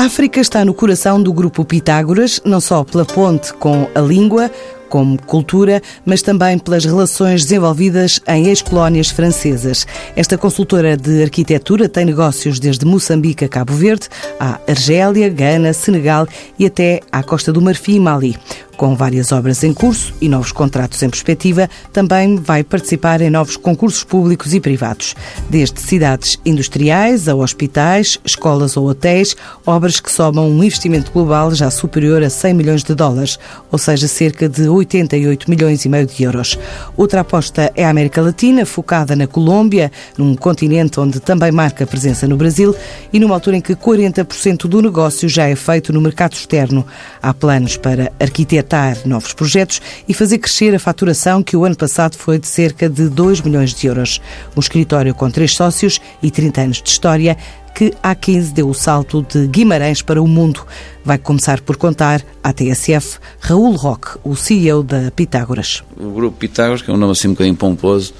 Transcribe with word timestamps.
África 0.00 0.40
está 0.40 0.64
no 0.64 0.72
coração 0.72 1.22
do 1.22 1.30
grupo 1.30 1.62
Pitágoras, 1.62 2.40
não 2.42 2.58
só 2.58 2.82
pela 2.82 3.04
ponte 3.04 3.52
com 3.52 3.86
a 3.94 4.00
língua, 4.00 4.50
como 4.90 5.16
cultura, 5.22 5.80
mas 6.04 6.20
também 6.20 6.58
pelas 6.58 6.84
relações 6.84 7.44
desenvolvidas 7.44 8.20
em 8.28 8.48
ex-colónias 8.48 9.08
francesas. 9.08 9.86
Esta 10.14 10.36
consultora 10.36 10.96
de 10.96 11.22
arquitetura 11.22 11.88
tem 11.88 12.04
negócios 12.04 12.58
desde 12.58 12.84
Moçambique 12.84 13.44
a 13.44 13.48
Cabo 13.48 13.72
Verde, 13.72 14.08
à 14.38 14.58
Argélia, 14.68 15.28
Gana, 15.30 15.72
Senegal 15.72 16.26
e 16.58 16.66
até 16.66 17.00
à 17.10 17.22
Costa 17.22 17.52
do 17.52 17.62
Marfim 17.62 17.94
e 17.94 18.00
Mali. 18.00 18.36
Com 18.80 18.96
várias 18.96 19.30
obras 19.30 19.62
em 19.62 19.74
curso 19.74 20.14
e 20.22 20.28
novos 20.28 20.52
contratos 20.52 21.02
em 21.02 21.10
perspectiva, 21.10 21.68
também 21.92 22.36
vai 22.36 22.64
participar 22.64 23.20
em 23.20 23.28
novos 23.28 23.54
concursos 23.54 24.02
públicos 24.02 24.54
e 24.54 24.58
privados, 24.58 25.14
desde 25.50 25.78
cidades 25.82 26.38
industriais 26.46 27.28
a 27.28 27.34
hospitais, 27.34 28.18
escolas 28.24 28.78
ou 28.78 28.88
hotéis, 28.88 29.36
obras 29.66 30.00
que 30.00 30.10
somam 30.10 30.48
um 30.48 30.64
investimento 30.64 31.12
global 31.12 31.54
já 31.54 31.70
superior 31.70 32.22
a 32.22 32.30
100 32.30 32.54
milhões 32.54 32.82
de 32.82 32.94
dólares, 32.94 33.38
ou 33.70 33.78
seja, 33.78 34.08
cerca 34.08 34.48
de 34.48 34.66
88 34.80 35.50
milhões 35.50 35.84
e 35.84 35.88
meio 35.88 36.06
de 36.06 36.22
euros. 36.22 36.58
Outra 36.96 37.20
aposta 37.20 37.70
é 37.74 37.84
a 37.84 37.90
América 37.90 38.20
Latina, 38.20 38.66
focada 38.66 39.14
na 39.14 39.26
Colômbia, 39.26 39.90
num 40.18 40.34
continente 40.34 40.98
onde 40.98 41.20
também 41.20 41.52
marca 41.52 41.86
presença 41.86 42.26
no 42.26 42.36
Brasil 42.36 42.74
e 43.12 43.20
numa 43.20 43.34
altura 43.34 43.56
em 43.56 43.60
que 43.60 43.74
40% 43.74 44.66
do 44.66 44.82
negócio 44.82 45.28
já 45.28 45.48
é 45.48 45.54
feito 45.54 45.92
no 45.92 46.00
mercado 46.00 46.32
externo. 46.32 46.86
Há 47.22 47.32
planos 47.32 47.76
para 47.76 48.12
arquitetos 48.18 49.04
novos 49.04 49.32
projetos 49.32 49.80
e 50.08 50.14
fazer 50.14 50.38
crescer 50.38 50.74
a 50.74 50.78
faturação, 50.78 51.42
que 51.42 51.56
o 51.56 51.64
ano 51.64 51.76
passado 51.76 52.16
foi 52.16 52.38
de 52.38 52.46
cerca 52.46 52.88
de 52.88 53.08
2 53.08 53.42
milhões 53.42 53.74
de 53.74 53.86
euros. 53.86 54.20
Um 54.56 54.60
escritório 54.60 55.14
com 55.14 55.30
três 55.30 55.54
sócios 55.54 56.00
e 56.22 56.30
30 56.30 56.60
anos 56.60 56.82
de 56.82 56.88
história 56.88 57.36
que 57.74 57.94
há 58.02 58.14
15 58.14 58.52
deu 58.52 58.68
o 58.68 58.74
salto 58.74 59.22
de 59.22 59.46
Guimarães 59.46 60.02
para 60.02 60.20
o 60.22 60.26
mundo. 60.26 60.64
Vai 61.04 61.18
começar 61.18 61.60
por 61.60 61.76
contar 61.76 62.22
à 62.42 62.52
TSF 62.52 63.18
Raul 63.40 63.74
Roque, 63.76 64.18
o 64.24 64.36
CEO 64.36 64.82
da 64.82 65.10
Pitágoras. 65.10 65.82
O 65.96 66.10
grupo 66.10 66.36
Pitágoras, 66.36 66.82
que 66.82 66.90
é 66.90 66.94
um 66.94 66.96
nome 66.96 67.12
assim 67.12 67.28
um 67.28 67.32
bocadinho 67.32 67.56
pomposo, 67.56 68.12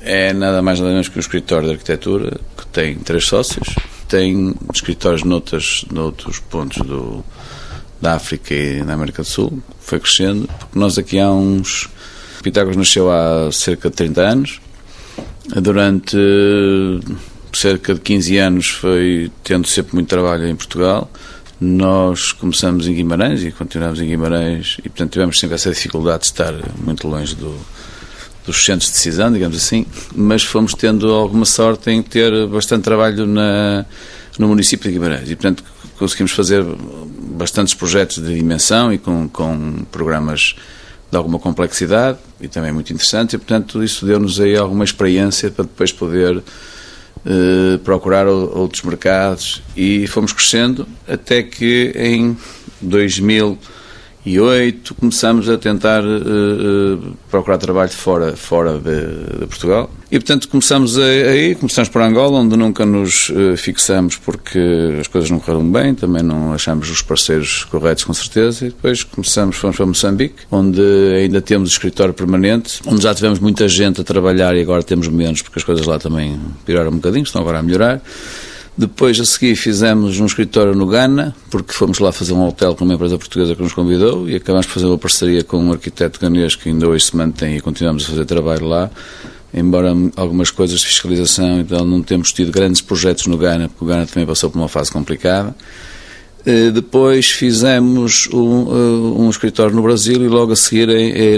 é 0.00 0.32
nada 0.32 0.62
mais 0.62 0.80
nada 0.80 0.90
menos 0.92 1.08
que 1.08 1.18
um 1.18 1.20
escritório 1.20 1.68
de 1.68 1.74
arquitetura 1.74 2.40
que 2.56 2.66
tem 2.66 2.96
três 2.96 3.26
sócios, 3.26 3.68
tem 4.08 4.54
escritórios 4.74 5.22
noutros, 5.22 5.84
noutros 5.90 6.38
pontos 6.38 6.86
do, 6.86 7.24
da 8.00 8.14
África 8.14 8.52
e 8.52 8.82
da 8.82 8.94
América 8.94 9.22
do 9.22 9.28
Sul, 9.28 9.62
foi 9.80 10.00
crescendo, 10.00 10.48
porque 10.58 10.78
nós 10.78 10.98
aqui 10.98 11.18
há 11.18 11.30
uns. 11.30 11.88
Pitágoras 12.42 12.76
nasceu 12.76 13.10
há 13.10 13.52
cerca 13.52 13.88
de 13.88 13.94
30 13.94 14.20
anos, 14.20 14.60
durante 15.62 16.16
cerca 17.58 17.94
de 17.94 18.00
15 18.00 18.36
anos 18.38 18.68
foi 18.68 19.30
tendo 19.42 19.66
sempre 19.66 19.94
muito 19.94 20.08
trabalho 20.08 20.46
em 20.46 20.56
Portugal. 20.56 21.10
Nós 21.60 22.32
começamos 22.32 22.88
em 22.88 22.94
Guimarães 22.94 23.42
e 23.44 23.52
continuamos 23.52 24.00
em 24.00 24.06
Guimarães 24.06 24.78
e, 24.80 24.88
portanto, 24.88 25.12
tivemos 25.12 25.38
sempre 25.38 25.54
essa 25.54 25.70
dificuldade 25.70 26.22
de 26.22 26.26
estar 26.26 26.52
muito 26.78 27.06
longe 27.06 27.36
do, 27.36 27.56
dos 28.44 28.64
centros 28.64 28.88
de 28.88 28.94
decisão, 28.94 29.32
digamos 29.32 29.56
assim, 29.56 29.86
mas 30.14 30.42
fomos 30.42 30.74
tendo 30.74 31.12
alguma 31.12 31.44
sorte 31.44 31.90
em 31.90 32.02
ter 32.02 32.46
bastante 32.48 32.82
trabalho 32.82 33.26
na, 33.26 33.86
no 34.38 34.48
município 34.48 34.90
de 34.90 34.94
Guimarães 34.98 35.30
e, 35.30 35.36
portanto, 35.36 35.62
conseguimos 35.98 36.32
fazer 36.32 36.64
bastantes 37.36 37.74
projetos 37.74 38.18
de 38.18 38.34
dimensão 38.34 38.92
e 38.92 38.98
com, 38.98 39.28
com 39.28 39.84
programas 39.92 40.56
de 41.10 41.16
alguma 41.16 41.38
complexidade 41.38 42.18
e 42.40 42.48
também 42.48 42.72
muito 42.72 42.92
interessante 42.92 43.34
e, 43.34 43.38
portanto, 43.38 43.84
isso 43.84 44.04
deu-nos 44.04 44.40
aí 44.40 44.56
alguma 44.56 44.82
experiência 44.82 45.50
para 45.50 45.64
depois 45.64 45.92
poder 45.92 46.42
eh, 47.24 47.78
procurar 47.84 48.26
outros 48.26 48.82
mercados. 48.82 49.62
E 49.76 50.06
fomos 50.06 50.32
crescendo 50.32 50.86
até 51.06 51.42
que 51.42 51.92
em 51.94 52.36
2000 52.80 53.58
2008 54.24 54.94
começamos 54.94 55.48
a 55.48 55.58
tentar 55.58 56.02
uh, 56.04 57.16
procurar 57.28 57.58
trabalho 57.58 57.90
fora, 57.90 58.36
fora 58.36 58.78
de, 58.78 59.40
de, 59.40 59.46
Portugal. 59.46 59.90
E, 60.10 60.18
portanto, 60.18 60.48
começamos 60.48 60.96
aí, 60.96 61.54
começamos 61.56 61.88
por 61.88 62.00
Angola, 62.02 62.38
onde 62.38 62.56
nunca 62.56 62.86
nos 62.86 63.30
uh, 63.30 63.56
fixamos 63.56 64.16
porque 64.16 64.60
as 65.00 65.08
coisas 65.08 65.28
não 65.30 65.40
correram 65.40 65.68
bem, 65.68 65.94
também 65.94 66.22
não 66.22 66.52
achamos 66.52 66.88
os 66.88 67.02
parceiros 67.02 67.64
corretos, 67.64 68.04
com 68.04 68.14
certeza. 68.14 68.66
E 68.66 68.68
depois 68.68 69.02
começamos, 69.02 69.56
fomos 69.56 69.76
para 69.76 69.86
Moçambique, 69.86 70.42
onde 70.50 70.80
ainda 71.16 71.40
temos 71.40 71.70
escritório 71.70 72.14
permanente, 72.14 72.80
onde 72.86 73.02
já 73.02 73.14
tivemos 73.14 73.40
muita 73.40 73.66
gente 73.66 74.00
a 74.00 74.04
trabalhar 74.04 74.54
e 74.54 74.60
agora 74.60 74.82
temos 74.84 75.08
menos, 75.08 75.42
porque 75.42 75.58
as 75.58 75.64
coisas 75.64 75.84
lá 75.84 75.98
também 75.98 76.38
piraram 76.64 76.90
um 76.90 76.96
bocadinho, 76.96 77.24
estão 77.24 77.40
agora 77.42 77.58
a 77.58 77.62
melhorar. 77.62 78.00
Depois, 78.76 79.20
a 79.20 79.24
seguir, 79.26 79.54
fizemos 79.54 80.18
um 80.18 80.24
escritório 80.24 80.74
no 80.74 80.86
Ghana, 80.86 81.36
porque 81.50 81.74
fomos 81.74 81.98
lá 81.98 82.10
fazer 82.10 82.32
um 82.32 82.46
hotel 82.46 82.74
com 82.74 82.84
uma 82.84 82.94
empresa 82.94 83.18
portuguesa 83.18 83.54
que 83.54 83.62
nos 83.62 83.74
convidou 83.74 84.26
e 84.28 84.34
acabamos 84.34 84.66
de 84.66 84.72
fazer 84.72 84.86
uma 84.86 84.96
parceria 84.96 85.44
com 85.44 85.58
um 85.58 85.72
arquiteto 85.72 86.18
ganês 86.18 86.56
que 86.56 86.70
ainda 86.70 86.88
hoje 86.88 87.04
se 87.04 87.16
mantém 87.16 87.56
e 87.56 87.60
continuamos 87.60 88.04
a 88.04 88.08
fazer 88.08 88.24
trabalho 88.24 88.66
lá. 88.66 88.90
Embora 89.52 89.92
algumas 90.16 90.50
coisas 90.50 90.80
de 90.80 90.86
fiscalização, 90.86 91.60
então 91.60 91.84
não 91.84 92.02
temos 92.02 92.32
tido 92.32 92.50
grandes 92.50 92.80
projetos 92.80 93.26
no 93.26 93.36
Ghana, 93.36 93.68
porque 93.68 93.84
o 93.84 93.86
Ghana 93.86 94.06
também 94.06 94.26
passou 94.26 94.50
por 94.50 94.58
uma 94.58 94.68
fase 94.68 94.90
complicada. 94.90 95.54
Eh, 96.46 96.70
depois 96.70 97.30
fizemos 97.30 98.30
um, 98.32 98.66
eh, 98.70 99.20
um 99.20 99.28
escritório 99.28 99.76
no 99.76 99.82
Brasil 99.82 100.24
e 100.24 100.28
logo 100.28 100.52
a 100.52 100.56
seguir 100.56 100.88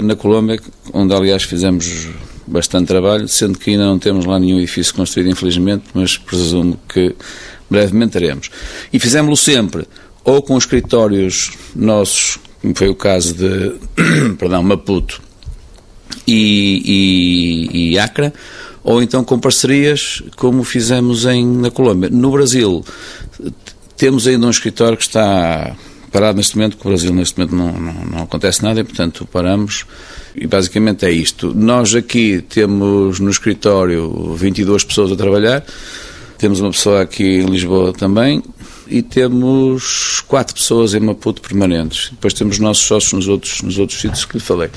na 0.01 0.15
Colômbia, 0.15 0.57
onde 0.93 1.13
aliás 1.13 1.43
fizemos 1.43 2.07
bastante 2.47 2.87
trabalho, 2.87 3.27
sendo 3.27 3.57
que 3.57 3.71
ainda 3.71 3.85
não 3.85 3.99
temos 3.99 4.25
lá 4.25 4.39
nenhum 4.39 4.57
edifício 4.57 4.93
construído, 4.93 5.29
infelizmente, 5.29 5.85
mas 5.93 6.17
presumo 6.17 6.79
que 6.87 7.15
brevemente 7.69 8.13
teremos. 8.13 8.49
E 8.91 8.99
fizemos-lo 8.99 9.37
sempre, 9.37 9.87
ou 10.23 10.41
com 10.41 10.57
escritórios 10.57 11.51
nossos, 11.75 12.37
como 12.61 12.75
foi 12.75 12.89
o 12.89 12.95
caso 12.95 13.33
de, 13.33 13.73
perdão, 14.37 14.63
Maputo 14.63 15.21
e, 16.27 17.69
e, 17.73 17.91
e 17.91 17.99
Acre, 17.99 18.31
ou 18.83 19.01
então 19.01 19.23
com 19.23 19.39
parcerias, 19.39 20.21
como 20.35 20.63
fizemos 20.63 21.25
em, 21.25 21.45
na 21.45 21.71
Colômbia. 21.71 22.09
No 22.09 22.31
Brasil, 22.31 22.83
temos 23.97 24.27
ainda 24.27 24.45
um 24.45 24.51
escritório 24.51 24.97
que 24.97 25.03
está 25.03 25.75
parado 26.11 26.37
neste 26.37 26.55
momento, 26.55 26.77
porque 26.77 26.87
o 26.87 26.91
Brasil 26.91 27.13
neste 27.13 27.37
momento 27.37 27.55
não, 27.55 27.71
não, 27.71 28.05
não 28.05 28.23
acontece 28.23 28.63
nada 28.63 28.79
e, 28.79 28.83
portanto, 28.83 29.27
paramos. 29.31 29.85
E 30.35 30.47
basicamente 30.47 31.05
é 31.05 31.11
isto. 31.11 31.53
Nós 31.55 31.95
aqui 31.95 32.41
temos 32.41 33.19
no 33.19 33.29
escritório 33.29 34.33
22 34.33 34.83
pessoas 34.83 35.11
a 35.11 35.15
trabalhar, 35.15 35.63
temos 36.37 36.59
uma 36.59 36.71
pessoa 36.71 37.01
aqui 37.01 37.23
em 37.23 37.45
Lisboa 37.45 37.93
também 37.93 38.43
e 38.87 39.01
temos 39.01 40.21
quatro 40.27 40.53
pessoas 40.53 40.93
em 40.93 40.99
Maputo 40.99 41.41
permanentes. 41.41 42.09
Depois 42.11 42.33
temos 42.33 42.59
nossos 42.59 42.85
sócios 42.85 43.13
nos 43.13 43.27
outros, 43.27 43.61
nos 43.61 43.77
outros 43.77 43.99
sítios 43.99 44.25
que 44.25 44.37
lhe 44.37 44.43
falei. 44.43 44.69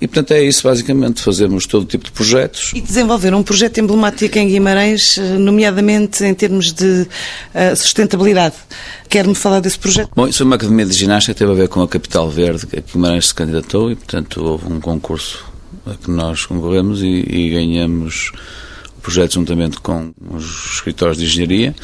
E, 0.00 0.06
portanto, 0.06 0.32
é 0.32 0.42
isso, 0.42 0.62
basicamente. 0.62 1.20
Fazemos 1.22 1.66
todo 1.66 1.84
tipo 1.84 2.04
de 2.04 2.12
projetos. 2.12 2.72
E 2.74 2.80
desenvolver 2.80 3.34
um 3.34 3.42
projeto 3.42 3.78
emblemático 3.78 4.38
em 4.38 4.48
Guimarães, 4.48 5.18
eh, 5.18 5.38
nomeadamente 5.38 6.24
em 6.24 6.34
termos 6.34 6.72
de 6.72 7.06
uh, 7.54 7.76
sustentabilidade. 7.76 8.54
Quer-me 9.08 9.34
falar 9.34 9.60
desse 9.60 9.78
projeto? 9.78 10.10
Bom, 10.14 10.28
isso 10.28 10.42
é 10.42 10.46
uma 10.46 10.56
academia 10.56 10.86
de 10.86 10.92
ginástica 10.92 11.34
que 11.34 11.38
teve 11.38 11.52
a 11.52 11.54
ver 11.54 11.68
com 11.68 11.82
a 11.82 11.88
Capital 11.88 12.30
Verde, 12.30 12.66
que 12.66 12.80
Guimarães 12.80 13.28
se 13.28 13.34
candidatou 13.34 13.90
e, 13.90 13.96
portanto, 13.96 14.42
houve 14.42 14.72
um 14.72 14.80
concurso 14.80 15.44
a 15.86 15.94
que 15.94 16.10
nós 16.10 16.46
concorremos 16.46 17.02
e, 17.02 17.24
e 17.28 17.50
ganhamos 17.50 18.32
projeto 19.08 19.34
juntamente 19.34 19.80
com 19.80 20.12
os 20.30 20.74
escritórios 20.74 21.16
de 21.16 21.24
engenharia. 21.24 21.74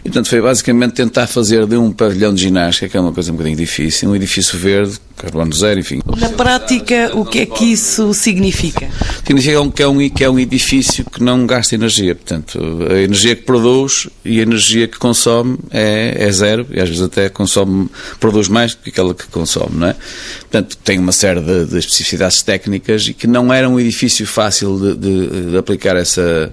E, 0.00 0.04
portanto, 0.04 0.28
foi 0.28 0.40
basicamente 0.40 0.92
tentar 0.92 1.26
fazer 1.26 1.66
de 1.66 1.76
um 1.76 1.90
pavilhão 1.92 2.32
de 2.32 2.40
ginástica, 2.40 2.88
que 2.88 2.96
é 2.96 3.00
uma 3.00 3.12
coisa 3.12 3.32
um 3.32 3.34
bocadinho 3.34 3.56
difícil, 3.56 4.10
um 4.10 4.14
edifício 4.14 4.56
verde, 4.56 4.98
carbono 5.18 5.52
zero, 5.52 5.80
enfim. 5.80 6.00
Na 6.16 6.28
prática, 6.30 7.10
o 7.14 7.24
que 7.24 7.40
é 7.40 7.46
que 7.46 7.64
isso 7.64 8.14
significa? 8.14 8.88
Significa 9.26 9.70
que 9.70 9.82
é 9.82 9.88
um, 9.88 10.10
que 10.10 10.24
é 10.24 10.30
um 10.30 10.38
edifício 10.38 11.04
que 11.04 11.22
não 11.22 11.46
gasta 11.46 11.74
energia. 11.74 12.14
Portanto, 12.14 12.58
a 12.90 13.00
energia 13.00 13.34
que 13.36 13.42
produz 13.42 14.08
e 14.24 14.38
a 14.38 14.42
energia 14.42 14.86
que 14.86 14.98
consome 14.98 15.58
é, 15.70 16.16
é 16.18 16.32
zero, 16.32 16.66
e 16.70 16.80
às 16.80 16.88
vezes 16.88 17.02
até 17.02 17.28
consome, 17.28 17.88
produz 18.20 18.48
mais 18.48 18.74
do 18.74 18.82
que 18.82 18.90
aquela 18.90 19.14
que 19.14 19.26
consome, 19.26 19.76
não 19.76 19.88
é? 19.88 19.96
Portanto, 20.40 20.76
tem 20.78 20.98
uma 20.98 21.12
série 21.12 21.40
de, 21.40 21.66
de 21.66 21.78
especificidades 21.78 22.42
técnicas 22.42 23.08
e 23.08 23.14
que 23.14 23.26
não 23.26 23.52
era 23.52 23.68
um 23.68 23.78
edifício 23.78 24.26
fácil 24.26 24.78
de, 24.78 24.96
de, 24.96 25.50
de 25.50 25.56
aplicar 25.56 25.96
essa 25.96 26.52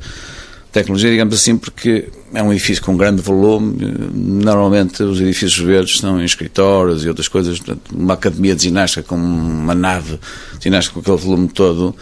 tecnologia, 0.72 1.10
digamos 1.10 1.36
assim, 1.36 1.56
porque 1.58 2.10
é 2.34 2.42
um 2.42 2.52
edifício 2.52 2.84
com 2.84 2.98
grande 2.98 3.22
volume. 3.22 3.78
Normalmente 4.14 5.04
os 5.04 5.20
edifícios 5.22 5.58
verdes 5.58 5.96
estão 5.96 6.20
em 6.20 6.26
escritórios 6.26 7.06
e 7.06 7.08
outras 7.08 7.28
coisas. 7.28 7.62
Uma 7.94 8.16
academia 8.16 8.56
de 8.56 8.64
ginástica 8.64 9.04
com 9.04 9.16
uma 9.16 9.76
nave 9.76 10.20
de 10.58 10.64
ginástica 10.64 10.96
com 10.96 11.00
aquele 11.02 11.18
volume 11.18 11.48
todo 11.48 11.96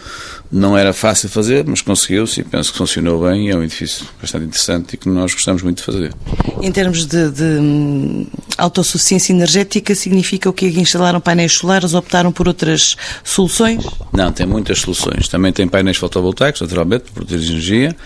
não 0.54 0.78
era 0.78 0.92
fácil 0.92 1.28
fazer, 1.28 1.64
mas 1.66 1.80
conseguiu-se 1.80 2.40
e 2.40 2.44
penso 2.44 2.70
que 2.70 2.78
funcionou 2.78 3.28
bem. 3.28 3.50
É 3.50 3.56
um 3.56 3.64
edifício 3.64 4.06
bastante 4.20 4.44
interessante 4.44 4.94
e 4.94 4.96
que 4.96 5.08
nós 5.08 5.34
gostamos 5.34 5.62
muito 5.62 5.78
de 5.78 5.82
fazer. 5.82 6.14
Em 6.62 6.70
termos 6.70 7.06
de, 7.06 7.30
de 7.32 8.26
autossuficiência 8.56 9.32
energética 9.32 9.96
significa 9.96 10.48
o 10.48 10.52
que 10.52 10.66
instalaram 10.66 11.20
painéis 11.20 11.54
solares 11.54 11.92
ou 11.92 11.98
optaram 11.98 12.30
por 12.30 12.46
outras 12.46 12.96
soluções? 13.24 13.84
Não, 14.12 14.30
tem 14.30 14.46
muitas 14.46 14.78
soluções. 14.78 15.26
Também 15.26 15.52
tem 15.52 15.66
painéis 15.66 15.96
fotovoltaicos, 15.96 16.60
naturalmente, 16.60 17.04
para 17.04 17.24
produzir 17.24 17.50
energia, 17.50 17.96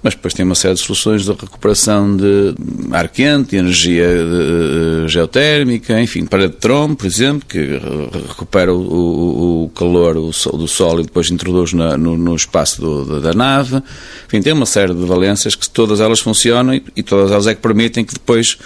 mas 0.00 0.14
depois 0.14 0.32
tem 0.32 0.44
uma 0.44 0.54
série 0.54 0.74
de 0.74 0.80
soluções 0.80 1.24
de 1.24 1.32
recuperação 1.32 2.16
de 2.16 2.54
ar 2.92 3.08
quente, 3.08 3.50
de 3.50 3.56
energia 3.56 4.06
de, 4.06 5.06
de, 5.06 5.08
geotérmica, 5.08 6.00
enfim, 6.00 6.24
para 6.24 6.48
de 6.48 6.54
trombo, 6.54 6.94
por 6.94 7.06
exemplo, 7.06 7.42
que 7.48 7.80
recupera 8.28 8.72
o, 8.72 8.78
o, 8.78 9.64
o 9.64 9.68
calor 9.70 10.14
do 10.14 10.68
sol 10.68 11.00
e 11.00 11.02
depois 11.02 11.30
introduz 11.32 11.72
na, 11.72 11.95
no, 11.96 12.16
no, 12.16 12.34
espaço 12.34 12.80
do, 12.80 13.20
da 13.20 13.32
nave. 13.32 13.82
Enfim, 14.26 14.42
tem 14.42 14.52
uma 14.52 14.66
série 14.66 14.94
de 14.94 15.04
valências 15.04 15.54
que 15.54 15.68
todas 15.68 16.00
elas 16.00 16.20
funcionam 16.20 16.74
e, 16.74 16.84
e 16.94 17.02
todas 17.02 17.30
elas 17.30 17.46
é 17.46 17.54
que 17.54 17.60
permitem 17.60 18.04
que 18.04 18.14
depois 18.14 18.58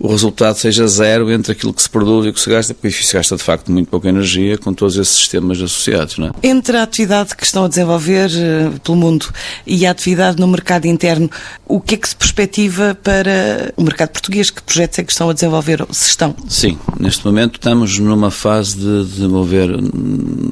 o 0.00 0.08
resultado 0.08 0.56
seja 0.56 0.88
zero 0.88 1.30
entre 1.30 1.52
aquilo 1.52 1.74
que 1.74 1.82
se 1.82 1.90
produz 1.90 2.24
e 2.24 2.30
o 2.30 2.32
que 2.32 2.40
se 2.40 2.48
gasta, 2.48 2.72
porque 2.72 2.88
isso 2.88 3.12
gasta 3.12 3.36
de 3.36 3.42
facto 3.42 3.70
muito 3.70 3.88
pouca 3.88 4.08
energia 4.08 4.56
com 4.56 4.72
todos 4.72 4.96
esses 4.96 5.14
sistemas 5.14 5.58
associados. 5.60 6.16
Não 6.16 6.28
é? 6.28 6.30
Entre 6.42 6.74
a 6.78 6.82
atividade 6.82 7.36
que 7.36 7.44
estão 7.44 7.66
a 7.66 7.68
desenvolver 7.68 8.30
uh, 8.30 8.80
pelo 8.80 8.96
mundo 8.96 9.26
e 9.66 9.84
a 9.84 9.90
atividade 9.90 10.40
no 10.40 10.48
mercado 10.48 10.86
interno, 10.86 11.30
o 11.66 11.78
que 11.80 11.96
é 11.96 11.98
que 11.98 12.08
se 12.08 12.16
perspectiva 12.16 12.96
para 13.02 13.74
o 13.76 13.82
mercado 13.82 14.08
português? 14.08 14.50
Que 14.50 14.62
projetos 14.62 14.98
é 14.98 15.04
que 15.04 15.12
estão 15.12 15.28
a 15.28 15.34
desenvolver, 15.34 15.86
se 15.90 16.08
estão? 16.08 16.34
Sim, 16.48 16.78
neste 16.98 17.26
momento 17.26 17.56
estamos 17.56 17.98
numa 17.98 18.30
fase 18.30 18.76
de 18.76 19.04
desenvolver, 19.04 19.68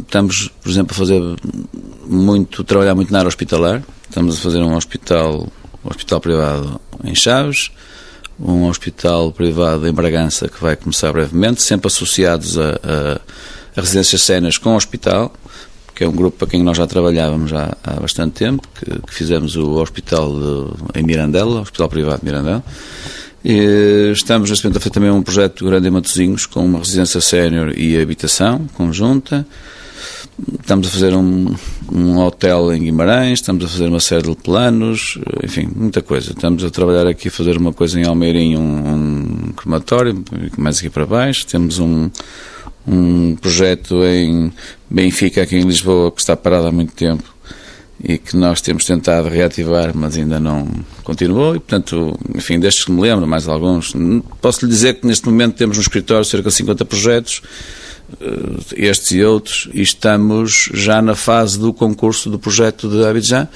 estamos, 0.02 0.50
por 0.62 0.70
exemplo, 0.70 0.94
a 0.94 0.98
fazer 0.98 1.22
muito, 2.08 2.64
trabalhar 2.64 2.94
muito 2.94 3.12
na 3.12 3.18
área 3.18 3.28
hospitalar, 3.28 3.82
estamos 4.08 4.38
a 4.38 4.40
fazer 4.40 4.58
um 4.58 4.74
hospital, 4.74 5.48
um 5.84 5.88
hospital 5.88 6.20
privado 6.20 6.80
em 7.04 7.14
Chaves, 7.14 7.70
um 8.40 8.66
hospital 8.66 9.32
privado 9.32 9.86
em 9.86 9.92
Bragança 9.92 10.48
que 10.48 10.60
vai 10.60 10.76
começar 10.76 11.12
brevemente, 11.12 11.62
sempre 11.62 11.88
associados 11.88 12.56
a, 12.58 12.70
a, 12.70 13.20
a 13.76 13.80
residências 13.80 14.22
cenas 14.22 14.58
com 14.58 14.70
o 14.70 14.76
hospital, 14.76 15.32
que 15.94 16.04
é 16.04 16.08
um 16.08 16.12
grupo 16.12 16.38
para 16.38 16.48
quem 16.48 16.62
nós 16.62 16.76
já 16.76 16.86
trabalhávamos 16.86 17.50
já 17.50 17.76
há 17.82 17.94
bastante 17.94 18.34
tempo, 18.34 18.62
que, 18.78 18.84
que 19.06 19.14
fizemos 19.14 19.56
o 19.56 19.72
hospital 19.80 20.32
de, 20.32 21.00
em 21.00 21.02
Mirandela, 21.02 21.58
o 21.58 21.62
hospital 21.62 21.88
privado 21.88 22.20
de 22.20 22.24
Mirandela. 22.26 22.64
E 23.44 24.12
estamos 24.12 24.50
neste 24.50 24.64
momento 24.64 24.76
a 24.76 24.80
fazer 24.80 24.90
também 24.90 25.10
um 25.10 25.22
projeto 25.22 25.64
grande 25.64 25.88
em 25.88 25.90
Matosinhos, 25.90 26.46
com 26.46 26.64
uma 26.64 26.78
residência 26.78 27.20
sénior 27.20 27.72
e 27.76 28.00
habitação 28.00 28.66
conjunta. 28.74 29.46
Estamos 30.60 30.86
a 30.86 30.90
fazer 30.90 31.14
um, 31.14 31.52
um 31.90 32.18
hotel 32.18 32.72
em 32.72 32.84
Guimarães, 32.84 33.40
estamos 33.40 33.64
a 33.64 33.68
fazer 33.68 33.88
uma 33.88 33.98
série 33.98 34.30
de 34.30 34.36
planos, 34.36 35.18
enfim, 35.42 35.68
muita 35.74 36.00
coisa. 36.00 36.30
Estamos 36.30 36.62
a 36.62 36.70
trabalhar 36.70 37.06
aqui 37.06 37.28
a 37.28 37.30
fazer 37.30 37.56
uma 37.56 37.72
coisa 37.72 37.98
em 37.98 38.06
Almeirim, 38.06 38.56
um, 38.56 39.48
um 39.48 39.52
crematório, 39.52 40.22
mais 40.56 40.78
aqui 40.78 40.88
para 40.88 41.04
baixo. 41.04 41.44
Temos 41.46 41.80
um, 41.80 42.08
um 42.86 43.34
projeto 43.36 44.04
em 44.04 44.52
Benfica, 44.88 45.42
aqui 45.42 45.56
em 45.56 45.62
Lisboa, 45.62 46.12
que 46.12 46.20
está 46.20 46.36
parado 46.36 46.68
há 46.68 46.72
muito 46.72 46.92
tempo 46.92 47.24
e 48.02 48.16
que 48.16 48.36
nós 48.36 48.60
temos 48.60 48.84
tentado 48.84 49.28
reativar, 49.28 49.90
mas 49.92 50.16
ainda 50.16 50.38
não 50.38 50.68
continuou. 51.02 51.56
E, 51.56 51.58
portanto, 51.58 52.16
enfim, 52.32 52.60
destes 52.60 52.84
que 52.84 52.92
me 52.92 53.00
lembro, 53.00 53.26
mais 53.26 53.48
alguns. 53.48 53.92
Posso 54.40 54.64
lhe 54.64 54.70
dizer 54.70 55.00
que 55.00 55.06
neste 55.06 55.28
momento 55.28 55.56
temos 55.56 55.76
no 55.76 55.82
escritório 55.82 56.24
cerca 56.24 56.48
de 56.48 56.54
50 56.54 56.84
projetos 56.84 57.42
estes 58.76 59.10
e 59.12 59.22
outros, 59.22 59.68
e 59.72 59.82
estamos 59.82 60.70
já 60.72 61.00
na 61.02 61.14
fase 61.14 61.58
do 61.58 61.72
concurso 61.72 62.30
do 62.30 62.38
projeto 62.38 62.88
de 62.88 63.04
Abidjan. 63.04 63.48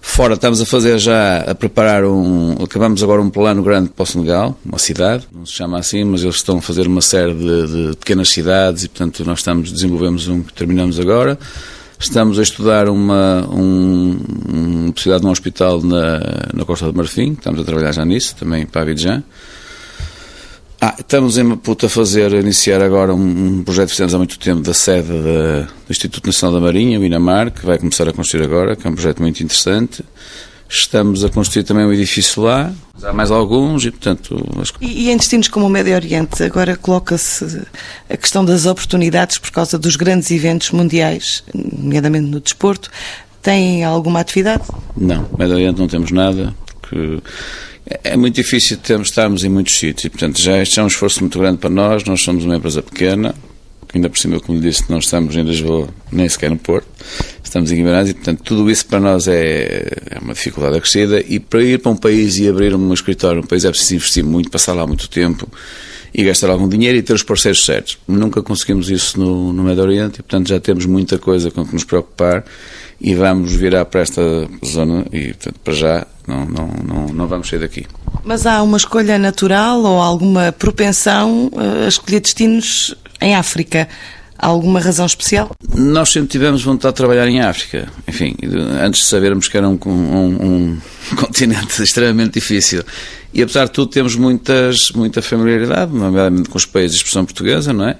Fora, 0.00 0.34
estamos 0.34 0.60
a 0.60 0.64
fazer 0.64 0.98
já, 0.98 1.38
a 1.40 1.54
preparar 1.54 2.04
um. 2.04 2.52
Acabamos 2.62 3.02
agora 3.02 3.20
um 3.20 3.28
plano 3.28 3.62
grande 3.62 3.90
para 3.90 4.04
o 4.04 4.06
Senegal, 4.06 4.56
uma 4.64 4.78
cidade, 4.78 5.26
não 5.32 5.44
se 5.44 5.52
chama 5.52 5.78
assim, 5.78 6.04
mas 6.04 6.22
eles 6.22 6.36
estão 6.36 6.58
a 6.58 6.62
fazer 6.62 6.86
uma 6.86 7.00
série 7.00 7.34
de, 7.34 7.90
de 7.90 7.96
pequenas 7.96 8.28
cidades 8.28 8.84
e, 8.84 8.88
portanto, 8.88 9.24
nós 9.24 9.40
estamos, 9.40 9.72
desenvolvemos 9.72 10.28
um 10.28 10.42
que 10.42 10.52
terminamos 10.52 11.00
agora. 11.00 11.36
Estamos 11.98 12.38
a 12.38 12.42
estudar 12.42 12.88
uma, 12.88 13.48
um, 13.50 14.18
uma 14.48 14.92
possibilidade 14.92 15.22
de 15.22 15.26
um 15.26 15.30
hospital 15.30 15.82
na, 15.82 16.20
na 16.54 16.64
Costa 16.64 16.86
do 16.86 16.94
Marfim, 16.94 17.32
estamos 17.32 17.60
a 17.60 17.64
trabalhar 17.64 17.92
já 17.92 18.04
nisso, 18.04 18.36
também 18.36 18.64
para 18.64 18.82
Abidjan. 18.82 19.22
Ah, 20.80 20.94
estamos 20.98 21.38
em 21.38 21.42
Maputo 21.42 21.86
a 21.86 21.88
fazer, 21.88 22.34
a 22.34 22.38
iniciar 22.38 22.82
agora 22.82 23.14
um, 23.14 23.58
um 23.58 23.64
projeto 23.64 23.86
que 23.88 23.92
fizemos 23.92 24.14
há 24.14 24.18
muito 24.18 24.38
tempo 24.38 24.60
da 24.60 24.74
sede 24.74 25.08
da, 25.08 25.62
do 25.62 25.90
Instituto 25.90 26.26
Nacional 26.26 26.60
da 26.60 26.66
Marinha, 26.66 27.00
o 27.00 27.04
INAMAR, 27.04 27.50
que 27.50 27.64
vai 27.64 27.78
começar 27.78 28.06
a 28.06 28.12
construir 28.12 28.44
agora, 28.44 28.76
que 28.76 28.86
é 28.86 28.90
um 28.90 28.92
projeto 28.92 29.22
muito 29.22 29.42
interessante. 29.42 30.04
Estamos 30.68 31.24
a 31.24 31.30
construir 31.30 31.64
também 31.64 31.86
um 31.86 31.92
edifício 31.92 32.42
lá, 32.42 32.72
há 33.02 33.12
mais 33.12 33.30
alguns 33.30 33.86
e, 33.86 33.90
portanto... 33.90 34.36
As... 34.60 34.72
E, 34.80 35.04
e, 35.06 35.10
em 35.10 35.16
destinos 35.16 35.48
como 35.48 35.66
o 35.66 35.70
Médio 35.70 35.94
Oriente, 35.94 36.42
agora 36.42 36.76
coloca-se 36.76 37.62
a 38.10 38.16
questão 38.16 38.44
das 38.44 38.66
oportunidades 38.66 39.38
por 39.38 39.50
causa 39.52 39.78
dos 39.78 39.96
grandes 39.96 40.30
eventos 40.30 40.72
mundiais, 40.72 41.42
nomeadamente 41.54 42.26
no 42.26 42.40
desporto. 42.40 42.90
Tem 43.40 43.84
alguma 43.84 44.20
atividade? 44.20 44.64
Não, 44.96 45.22
no 45.22 45.38
Médio 45.38 45.54
Oriente 45.54 45.78
não 45.78 45.88
temos 45.88 46.10
nada, 46.10 46.52
porque 46.82 47.22
é 48.02 48.16
muito 48.16 48.34
difícil 48.34 48.78
estarmos 49.00 49.44
em 49.44 49.48
muitos 49.48 49.78
sítios 49.78 50.10
portanto, 50.10 50.40
já 50.40 50.60
este 50.60 50.80
é 50.80 50.82
um 50.82 50.88
esforço 50.88 51.20
muito 51.20 51.38
grande 51.38 51.58
para 51.58 51.70
nós. 51.70 52.04
Nós 52.04 52.20
somos 52.20 52.44
uma 52.44 52.56
empresa 52.56 52.82
pequena, 52.82 53.34
ainda 53.94 54.10
por 54.10 54.18
cima, 54.18 54.40
como 54.40 54.60
disse, 54.60 54.90
não 54.90 54.98
estamos 54.98 55.36
em 55.36 55.42
Lisboa, 55.42 55.88
nem 56.10 56.28
sequer 56.28 56.50
no 56.50 56.58
Porto, 56.58 56.88
estamos 57.42 57.70
em 57.70 57.76
Guimarães 57.76 58.10
e, 58.10 58.14
portanto, 58.14 58.42
tudo 58.42 58.70
isso 58.70 58.86
para 58.86 59.00
nós 59.00 59.28
é, 59.28 59.88
é 60.10 60.18
uma 60.20 60.34
dificuldade 60.34 60.76
acrescida. 60.76 61.20
E 61.20 61.38
para 61.38 61.62
ir 61.62 61.80
para 61.80 61.92
um 61.92 61.96
país 61.96 62.38
e 62.38 62.48
abrir 62.48 62.74
um 62.74 62.92
escritório, 62.92 63.40
um 63.40 63.46
país 63.46 63.64
é 63.64 63.70
preciso 63.70 63.94
investir 63.94 64.24
muito, 64.24 64.50
passar 64.50 64.72
lá 64.72 64.86
muito 64.86 65.08
tempo 65.08 65.48
e 66.12 66.24
gastar 66.24 66.48
algum 66.50 66.68
dinheiro 66.68 66.96
e 66.96 67.02
ter 67.02 67.12
os 67.12 67.22
parceiros 67.22 67.64
certos. 67.64 67.98
Nunca 68.08 68.42
conseguimos 68.42 68.90
isso 68.90 69.20
no, 69.20 69.52
no 69.52 69.62
Médio 69.62 69.82
Oriente 69.82 70.20
e, 70.20 70.22
portanto, 70.22 70.48
já 70.48 70.58
temos 70.58 70.86
muita 70.86 71.18
coisa 71.18 71.50
com 71.50 71.64
que 71.64 71.74
nos 71.74 71.84
preocupar 71.84 72.44
e 73.00 73.14
vamos 73.14 73.52
virar 73.52 73.84
para 73.84 74.00
esta 74.00 74.22
zona 74.64 75.04
e, 75.12 75.28
portanto, 75.34 75.60
para 75.62 75.74
já 75.74 76.06
não, 76.26 76.44
não, 76.44 76.66
não, 76.66 77.06
não 77.08 77.26
vamos 77.26 77.48
sair 77.48 77.60
daqui. 77.60 77.86
Mas 78.24 78.46
há 78.46 78.62
uma 78.62 78.76
escolha 78.76 79.18
natural 79.18 79.80
ou 79.80 80.00
alguma 80.00 80.52
propensão 80.52 81.50
eh, 81.54 81.84
a 81.84 81.88
escolher 81.88 82.20
destinos 82.20 82.94
em 83.20 83.34
África? 83.34 83.88
Há 84.38 84.48
alguma 84.48 84.80
razão 84.80 85.06
especial? 85.06 85.50
Nós 85.74 86.10
sempre 86.10 86.28
tivemos 86.28 86.62
vontade 86.62 86.92
de 86.92 86.96
trabalhar 86.96 87.26
em 87.26 87.40
África. 87.40 87.88
Enfim, 88.06 88.36
antes 88.82 89.02
de 89.02 89.06
sabermos 89.06 89.48
que 89.48 89.56
era 89.56 89.68
um, 89.68 89.78
um, 89.86 90.36
um 90.44 90.78
continente 91.16 91.82
extremamente 91.82 92.34
difícil. 92.34 92.82
E 93.32 93.42
apesar 93.42 93.66
de 93.66 93.72
tudo, 93.72 93.90
temos 93.90 94.14
muitas, 94.16 94.90
muita 94.92 95.22
familiaridade, 95.22 95.92
nomeadamente 95.92 96.48
com 96.48 96.58
os 96.58 96.66
países 96.66 96.92
de 96.92 96.96
expressão 96.98 97.24
portuguesa, 97.24 97.72
não 97.72 97.88
é? 97.88 97.96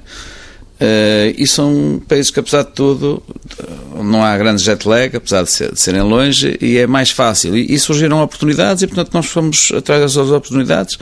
Uh, 0.77 1.33
e 1.39 1.47
são 1.47 2.03
países 2.07 2.31
que, 2.31 2.39
apesar 2.39 2.63
de 2.63 2.73
tudo, 2.73 3.23
não 3.95 4.23
há 4.23 4.37
grande 4.37 4.63
jet 4.63 4.87
lag, 4.87 5.17
apesar 5.17 5.43
de, 5.43 5.51
ser, 5.51 5.73
de 5.73 5.81
serem 5.81 6.03
longe, 6.03 6.59
e 6.61 6.77
é 6.77 6.87
mais 6.87 7.11
fácil. 7.11 7.57
E, 7.57 7.73
e, 7.73 7.79
surgiram 7.79 8.23
oportunidades, 8.23 8.83
e 8.83 8.87
portanto 8.87 9.15
nós 9.15 9.27
fomos 9.27 9.73
atrás 9.75 10.03
dessas 10.03 10.31
oportunidades. 10.31 10.99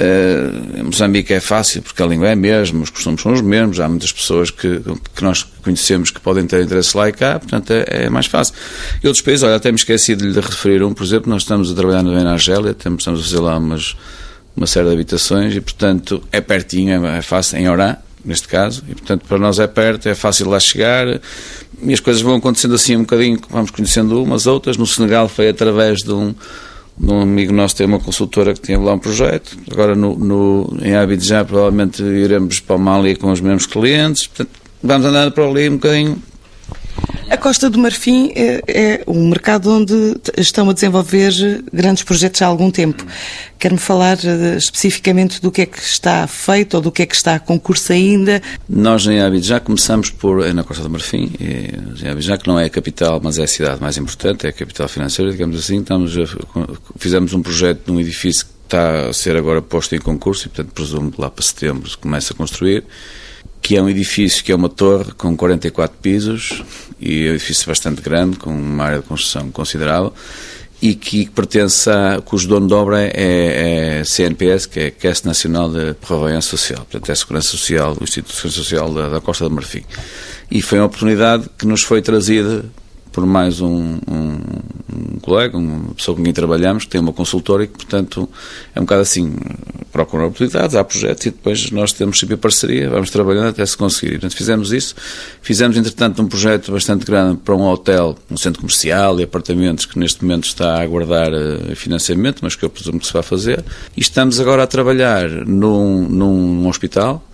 Uh, 0.00 0.84
Moçambique 0.84 1.32
é 1.32 1.40
fácil, 1.40 1.82
porque 1.82 2.00
a 2.00 2.06
língua 2.06 2.28
é 2.28 2.32
a 2.32 2.36
mesma, 2.36 2.82
os 2.82 2.90
costumes 2.90 3.20
são 3.20 3.32
os 3.32 3.42
mesmos, 3.42 3.80
há 3.80 3.88
muitas 3.88 4.12
pessoas 4.12 4.50
que, 4.50 4.80
que 5.14 5.22
nós 5.22 5.42
conhecemos 5.62 6.10
que 6.10 6.20
podem 6.20 6.46
ter 6.46 6.62
interesse 6.62 6.96
lá 6.96 7.08
e 7.08 7.12
cá, 7.12 7.38
portanto 7.38 7.70
é, 7.72 8.04
é 8.04 8.08
mais 8.08 8.26
fácil. 8.26 8.54
E 9.02 9.08
outros 9.08 9.22
países, 9.22 9.42
olha, 9.42 9.56
até 9.56 9.72
me 9.72 9.76
esqueci 9.76 10.14
de 10.14 10.24
lhe 10.24 10.40
referir 10.40 10.84
um, 10.84 10.94
por 10.94 11.04
exemplo, 11.04 11.28
nós 11.28 11.42
estamos 11.42 11.70
a 11.70 11.74
trabalhar 11.74 12.02
na 12.04 12.32
Argélia, 12.32 12.70
estamos 12.70 13.06
a 13.06 13.14
fazer 13.14 13.40
lá 13.40 13.58
umas, 13.58 13.96
uma 14.56 14.68
série 14.68 14.86
de 14.86 14.94
habitações, 14.94 15.54
e 15.54 15.60
portanto 15.60 16.22
é 16.30 16.40
pertinho, 16.40 17.04
é, 17.06 17.18
é 17.18 17.22
fácil, 17.22 17.58
em 17.58 17.68
Orã, 17.68 17.96
neste 18.24 18.48
caso, 18.48 18.82
e 18.88 18.94
portanto 18.94 19.24
para 19.26 19.38
nós 19.38 19.58
é 19.58 19.66
perto, 19.66 20.08
é 20.08 20.14
fácil 20.14 20.48
lá 20.48 20.60
chegar, 20.60 21.20
e 21.82 21.92
as 21.92 22.00
coisas 22.00 22.22
vão 22.22 22.36
acontecendo 22.36 22.74
assim 22.74 22.96
um 22.96 23.00
bocadinho, 23.00 23.38
vamos 23.48 23.70
conhecendo 23.70 24.22
umas 24.22 24.46
outras. 24.46 24.76
No 24.76 24.86
Senegal 24.86 25.28
foi 25.28 25.48
através 25.48 25.98
de 25.98 26.12
um, 26.12 26.34
de 26.98 27.10
um 27.10 27.20
amigo 27.22 27.52
nosso, 27.52 27.76
tem 27.76 27.86
uma 27.86 28.00
consultora 28.00 28.52
que 28.52 28.60
tinha 28.60 28.78
lá 28.78 28.92
um 28.92 28.98
projeto, 28.98 29.56
agora 29.70 29.94
no, 29.94 30.16
no, 30.18 30.76
em 30.82 30.94
Abidjan 30.94 31.44
provavelmente 31.44 32.02
iremos 32.02 32.60
para 32.60 32.76
o 32.76 32.78
Mali 32.78 33.16
com 33.16 33.30
os 33.32 33.40
mesmos 33.40 33.66
clientes, 33.66 34.26
portanto 34.26 34.50
vamos 34.82 35.06
andando 35.06 35.32
para 35.32 35.46
ali 35.46 35.68
um 35.68 35.74
bocadinho 35.74 36.22
a 37.30 37.36
Costa 37.36 37.70
do 37.70 37.78
Marfim 37.78 38.32
é, 38.34 38.62
é 38.66 39.04
um 39.06 39.28
mercado 39.28 39.70
onde 39.70 40.16
estão 40.36 40.68
a 40.68 40.72
desenvolver 40.72 41.32
grandes 41.72 42.02
projetos 42.02 42.42
há 42.42 42.46
algum 42.46 42.72
tempo. 42.72 43.06
Quer-me 43.56 43.78
falar 43.78 44.16
uh, 44.16 44.56
especificamente 44.56 45.40
do 45.40 45.52
que 45.52 45.62
é 45.62 45.66
que 45.66 45.78
está 45.78 46.26
feito 46.26 46.74
ou 46.74 46.80
do 46.80 46.90
que 46.90 47.02
é 47.02 47.06
que 47.06 47.14
está 47.14 47.36
a 47.36 47.38
concurso 47.38 47.92
ainda? 47.92 48.42
Nós 48.68 49.06
em 49.06 49.20
Abidjan 49.20 49.60
começamos 49.60 50.10
por, 50.10 50.44
é 50.44 50.52
na 50.52 50.64
Costa 50.64 50.82
do 50.82 50.90
Marfim, 50.90 51.30
em 51.38 52.08
Abidjan, 52.08 52.36
que 52.36 52.48
não 52.48 52.58
é 52.58 52.64
a 52.64 52.70
capital, 52.70 53.20
mas 53.22 53.38
é 53.38 53.44
a 53.44 53.48
cidade 53.48 53.80
mais 53.80 53.96
importante, 53.96 54.46
é 54.46 54.48
a 54.50 54.52
capital 54.52 54.88
financeira, 54.88 55.30
digamos 55.30 55.56
assim. 55.56 55.78
Estamos 55.78 56.18
a, 56.18 56.24
fizemos 56.98 57.32
um 57.32 57.42
projeto 57.42 57.92
num 57.92 58.00
edifício 58.00 58.44
que 58.44 58.52
está 58.64 59.08
a 59.08 59.12
ser 59.12 59.36
agora 59.36 59.62
posto 59.62 59.94
em 59.94 60.00
concurso 60.00 60.46
e, 60.46 60.48
portanto, 60.48 60.74
presumo 60.74 61.12
que 61.12 61.20
lá 61.20 61.30
para 61.30 61.44
setembro 61.44 61.88
se 61.88 61.96
começa 61.96 62.32
a 62.32 62.36
construir 62.36 62.82
que 63.60 63.76
é 63.76 63.82
um 63.82 63.88
edifício 63.88 64.42
que 64.42 64.52
é 64.52 64.54
uma 64.54 64.68
torre 64.68 65.12
com 65.12 65.36
44 65.36 65.96
pisos 66.00 66.62
e 67.00 67.26
é 67.26 67.30
um 67.30 67.34
edifício 67.34 67.66
bastante 67.66 68.00
grande, 68.00 68.36
com 68.36 68.50
uma 68.50 68.84
área 68.84 68.98
de 68.98 69.04
construção 69.04 69.50
considerável 69.50 70.12
e 70.82 70.94
que 70.94 71.28
pertence 71.28 71.90
a, 71.90 72.22
cujo 72.24 72.48
dono 72.48 72.66
de 72.66 72.72
obra 72.72 73.02
é, 73.02 73.98
é 74.00 74.04
CNPS, 74.04 74.66
que 74.66 74.80
é 74.80 74.90
Caisse 74.90 75.26
Nacional 75.26 75.68
de 75.68 75.94
Prevoyance 75.94 76.48
Social, 76.48 76.78
portanto 76.78 77.08
é 77.10 77.12
a 77.12 77.16
Segurança 77.16 77.48
Social, 77.48 77.96
o 78.00 78.04
Instituto 78.04 78.30
de 78.30 78.36
Segurança 78.36 78.58
Social 78.58 78.94
da, 78.94 79.08
da 79.10 79.20
Costa 79.20 79.44
do 79.44 79.54
Marfim. 79.54 79.84
E 80.50 80.62
foi 80.62 80.78
uma 80.78 80.86
oportunidade 80.86 81.48
que 81.58 81.66
nos 81.66 81.82
foi 81.82 82.00
trazida 82.00 82.64
por 83.12 83.26
mais 83.26 83.60
um, 83.60 83.98
um, 84.08 84.40
um, 84.92 85.18
colega, 85.20 85.56
uma 85.56 85.94
pessoa 85.94 86.16
com 86.16 86.22
quem 86.22 86.32
trabalhamos, 86.32 86.84
que 86.84 86.90
tem 86.90 87.00
uma 87.00 87.12
consultora 87.12 87.64
e 87.64 87.66
que, 87.66 87.74
portanto, 87.74 88.28
é 88.74 88.80
um 88.80 88.84
bocado 88.84 89.02
assim, 89.02 89.36
procuram 89.92 90.26
oportunidades, 90.26 90.76
há 90.76 90.84
projetos 90.84 91.26
e 91.26 91.30
depois 91.30 91.70
nós 91.70 91.92
temos 91.92 92.18
sempre 92.18 92.36
parceria, 92.36 92.88
vamos 92.88 93.10
trabalhando 93.10 93.48
até 93.48 93.64
se 93.66 93.76
conseguir. 93.76 94.12
Portanto, 94.12 94.36
fizemos 94.36 94.72
isso. 94.72 94.94
Fizemos, 95.42 95.76
entretanto, 95.76 96.22
um 96.22 96.28
projeto 96.28 96.72
bastante 96.72 97.04
grande 97.04 97.38
para 97.38 97.54
um 97.54 97.62
hotel, 97.62 98.16
um 98.30 98.36
centro 98.36 98.60
comercial 98.60 99.18
e 99.20 99.24
apartamentos 99.24 99.86
que 99.86 99.98
neste 99.98 100.22
momento 100.24 100.44
está 100.44 100.76
a 100.76 100.82
aguardar 100.82 101.32
uh, 101.32 101.74
financiamento, 101.74 102.40
mas 102.42 102.54
que 102.54 102.64
eu 102.64 102.70
presumo 102.70 103.00
que 103.00 103.06
se 103.06 103.12
vai 103.12 103.22
fazer. 103.22 103.64
E 103.96 104.00
estamos 104.00 104.38
agora 104.40 104.62
a 104.62 104.66
trabalhar 104.66 105.28
num, 105.28 106.08
num 106.08 106.68
hospital, 106.68 107.24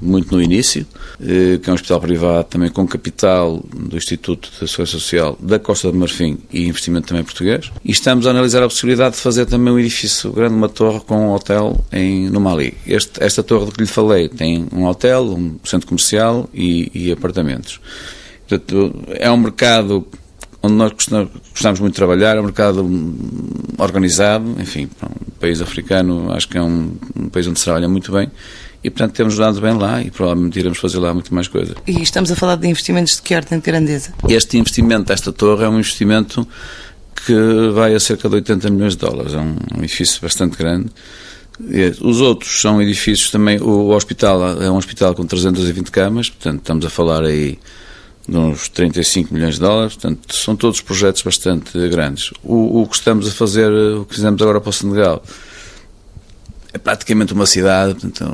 muito 0.00 0.34
no 0.34 0.42
início, 0.42 0.86
eh, 1.20 1.58
que 1.58 1.68
é 1.68 1.72
um 1.72 1.74
hospital 1.74 2.00
privado 2.00 2.44
também 2.44 2.70
com 2.70 2.86
capital 2.86 3.62
do 3.74 3.96
Instituto 3.96 4.50
de 4.50 4.68
Segurança 4.68 4.92
Social 4.92 5.38
da 5.40 5.58
Costa 5.58 5.90
do 5.90 5.98
Marfim 5.98 6.38
e 6.52 6.66
investimento 6.66 7.08
também 7.08 7.24
português. 7.24 7.70
E 7.84 7.90
estamos 7.90 8.26
a 8.26 8.30
analisar 8.30 8.62
a 8.62 8.68
possibilidade 8.68 9.16
de 9.16 9.20
fazer 9.20 9.46
também 9.46 9.72
um 9.72 9.78
edifício 9.78 10.32
grande, 10.32 10.54
uma 10.54 10.68
torre 10.68 11.00
com 11.00 11.28
um 11.28 11.32
hotel 11.32 11.84
em, 11.92 12.28
no 12.28 12.40
Mali. 12.40 12.74
Este, 12.86 13.22
esta 13.22 13.42
torre 13.42 13.66
do 13.66 13.72
que 13.72 13.80
lhe 13.80 13.86
falei 13.86 14.28
tem 14.28 14.66
um 14.72 14.84
hotel, 14.84 15.24
um 15.24 15.58
centro 15.64 15.86
comercial 15.86 16.48
e, 16.52 16.90
e 16.94 17.12
apartamentos. 17.12 17.80
Portanto, 18.48 18.94
é 19.10 19.30
um 19.30 19.36
mercado 19.36 20.06
onde 20.62 20.74
nós 20.74 20.92
gostamos 20.92 21.80
muito 21.80 21.92
de 21.92 21.96
trabalhar, 21.96 22.36
é 22.36 22.40
um 22.40 22.44
mercado 22.44 22.86
organizado, 23.78 24.56
enfim, 24.60 24.90
um 25.02 25.30
país 25.40 25.60
africano 25.62 26.32
acho 26.32 26.48
que 26.48 26.58
é 26.58 26.62
um, 26.62 26.92
um 27.16 27.28
país 27.28 27.46
onde 27.46 27.58
se 27.58 27.64
trabalha 27.64 27.88
muito 27.88 28.12
bem 28.12 28.30
e, 28.82 28.88
portanto, 28.88 29.14
temos 29.14 29.36
dado 29.36 29.60
bem 29.60 29.74
lá 29.76 30.00
e 30.02 30.10
provavelmente 30.10 30.58
iremos 30.58 30.78
fazer 30.78 30.98
lá 30.98 31.12
muito 31.12 31.34
mais 31.34 31.46
coisas. 31.48 31.76
E 31.86 32.02
estamos 32.02 32.30
a 32.30 32.36
falar 32.36 32.56
de 32.56 32.66
investimentos 32.66 33.16
de 33.16 33.22
que 33.22 33.34
ordem 33.34 33.58
de 33.58 33.64
grandeza? 33.64 34.12
Este 34.28 34.56
investimento 34.56 35.04
desta 35.04 35.32
torre 35.32 35.64
é 35.64 35.68
um 35.68 35.78
investimento 35.78 36.46
que 37.26 37.70
vai 37.74 37.94
a 37.94 38.00
cerca 38.00 38.28
de 38.28 38.36
80 38.36 38.70
milhões 38.70 38.96
de 38.96 39.00
dólares. 39.00 39.34
É 39.34 39.38
um, 39.38 39.56
edifício 39.78 40.20
bastante 40.22 40.56
grande. 40.56 40.88
Os 42.00 42.22
outros 42.22 42.58
são 42.58 42.80
edifícios 42.80 43.30
também. 43.30 43.60
O 43.60 43.90
hospital 43.90 44.62
é 44.62 44.70
um 44.70 44.76
hospital 44.76 45.14
com 45.14 45.26
320 45.26 45.90
camas, 45.90 46.30
portanto, 46.30 46.60
estamos 46.60 46.86
a 46.86 46.90
falar 46.90 47.22
aí 47.22 47.58
de 48.26 48.36
uns 48.36 48.70
35 48.70 49.34
milhões 49.34 49.54
de 49.54 49.60
dólares. 49.60 49.94
Portanto, 49.94 50.34
são 50.34 50.56
todos 50.56 50.80
projetos 50.80 51.20
bastante 51.20 51.70
grandes. 51.90 52.30
O, 52.42 52.80
o 52.80 52.86
que 52.86 52.96
estamos 52.96 53.28
a 53.28 53.30
fazer, 53.30 53.70
o 53.70 54.06
que 54.06 54.14
fizemos 54.14 54.40
agora 54.40 54.58
para 54.58 54.70
o 54.70 54.72
Senegal 54.72 55.22
é 56.72 56.78
praticamente 56.78 57.32
uma 57.32 57.46
cidade, 57.46 57.94
portanto, 57.94 58.24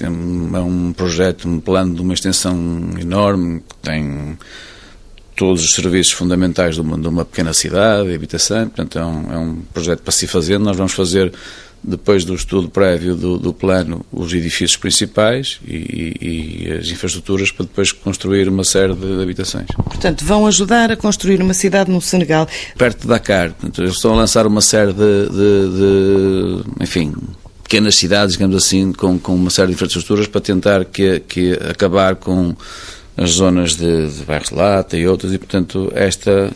é 0.00 0.08
um, 0.08 0.56
é 0.56 0.60
um 0.60 0.92
projeto, 0.92 1.48
um 1.48 1.60
plano 1.60 1.94
de 1.94 2.02
uma 2.02 2.14
extensão 2.14 2.56
enorme 3.00 3.62
que 3.66 3.76
tem 3.76 4.38
todos 5.34 5.62
os 5.62 5.72
serviços 5.72 6.12
fundamentais 6.12 6.74
de 6.74 6.80
uma, 6.80 6.98
de 6.98 7.06
uma 7.06 7.24
pequena 7.24 7.54
cidade, 7.54 8.12
habitação, 8.12 8.68
portanto 8.68 8.98
é 8.98 9.04
um, 9.04 9.32
é 9.32 9.38
um 9.38 9.56
projeto 9.72 10.02
para 10.02 10.12
se 10.12 10.26
fazer. 10.26 10.58
Nós 10.58 10.76
vamos 10.76 10.92
fazer 10.92 11.32
depois 11.88 12.24
do 12.24 12.34
estudo 12.34 12.68
prévio 12.68 13.14
do, 13.14 13.38
do 13.38 13.52
plano, 13.52 14.04
os 14.12 14.32
edifícios 14.32 14.76
principais 14.76 15.58
e, 15.66 16.14
e, 16.20 16.72
as 16.72 16.88
infraestruturas 16.88 17.50
para 17.50 17.64
depois 17.64 17.92
construir 17.92 18.48
uma 18.48 18.64
série 18.64 18.94
de 18.94 19.22
habitações. 19.22 19.66
Portanto, 19.74 20.24
vão 20.24 20.46
ajudar 20.46 20.92
a 20.92 20.96
construir 20.96 21.40
uma 21.40 21.54
cidade 21.54 21.90
no 21.90 22.00
Senegal. 22.00 22.46
Perto 22.76 23.02
de 23.02 23.08
Dakar. 23.08 23.54
Eles 23.76 23.94
estão 23.94 24.12
a 24.12 24.16
lançar 24.16 24.46
uma 24.46 24.60
série 24.60 24.92
de, 24.92 25.28
de, 25.28 25.68
de 25.76 26.82
enfim, 26.82 27.14
pequenas 27.62 27.96
cidades, 27.96 28.34
digamos 28.34 28.56
assim, 28.56 28.92
com, 28.92 29.18
com 29.18 29.34
uma 29.34 29.50
série 29.50 29.68
de 29.68 29.74
infraestruturas 29.74 30.26
para 30.26 30.40
tentar 30.40 30.84
que, 30.84 31.20
que 31.20 31.52
acabar 31.70 32.16
com 32.16 32.54
as 33.16 33.30
zonas 33.30 33.74
de, 33.74 34.08
de 34.08 34.24
bairros 34.24 34.50
de 34.50 34.54
lata 34.54 34.96
e 34.96 35.06
outras 35.06 35.32
e, 35.32 35.38
portanto, 35.38 35.90
esta 35.94 36.50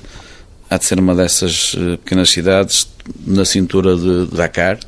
há 0.73 0.79
de 0.79 0.85
ser 0.87 0.99
uma 0.99 1.15
dessas 1.15 1.77
eh, 1.77 1.97
pequenas 1.99 2.31
cidades 2.31 2.89
na 3.27 3.45
cintura 3.45 3.95
de 3.95 4.27
Dakar, 4.35 4.79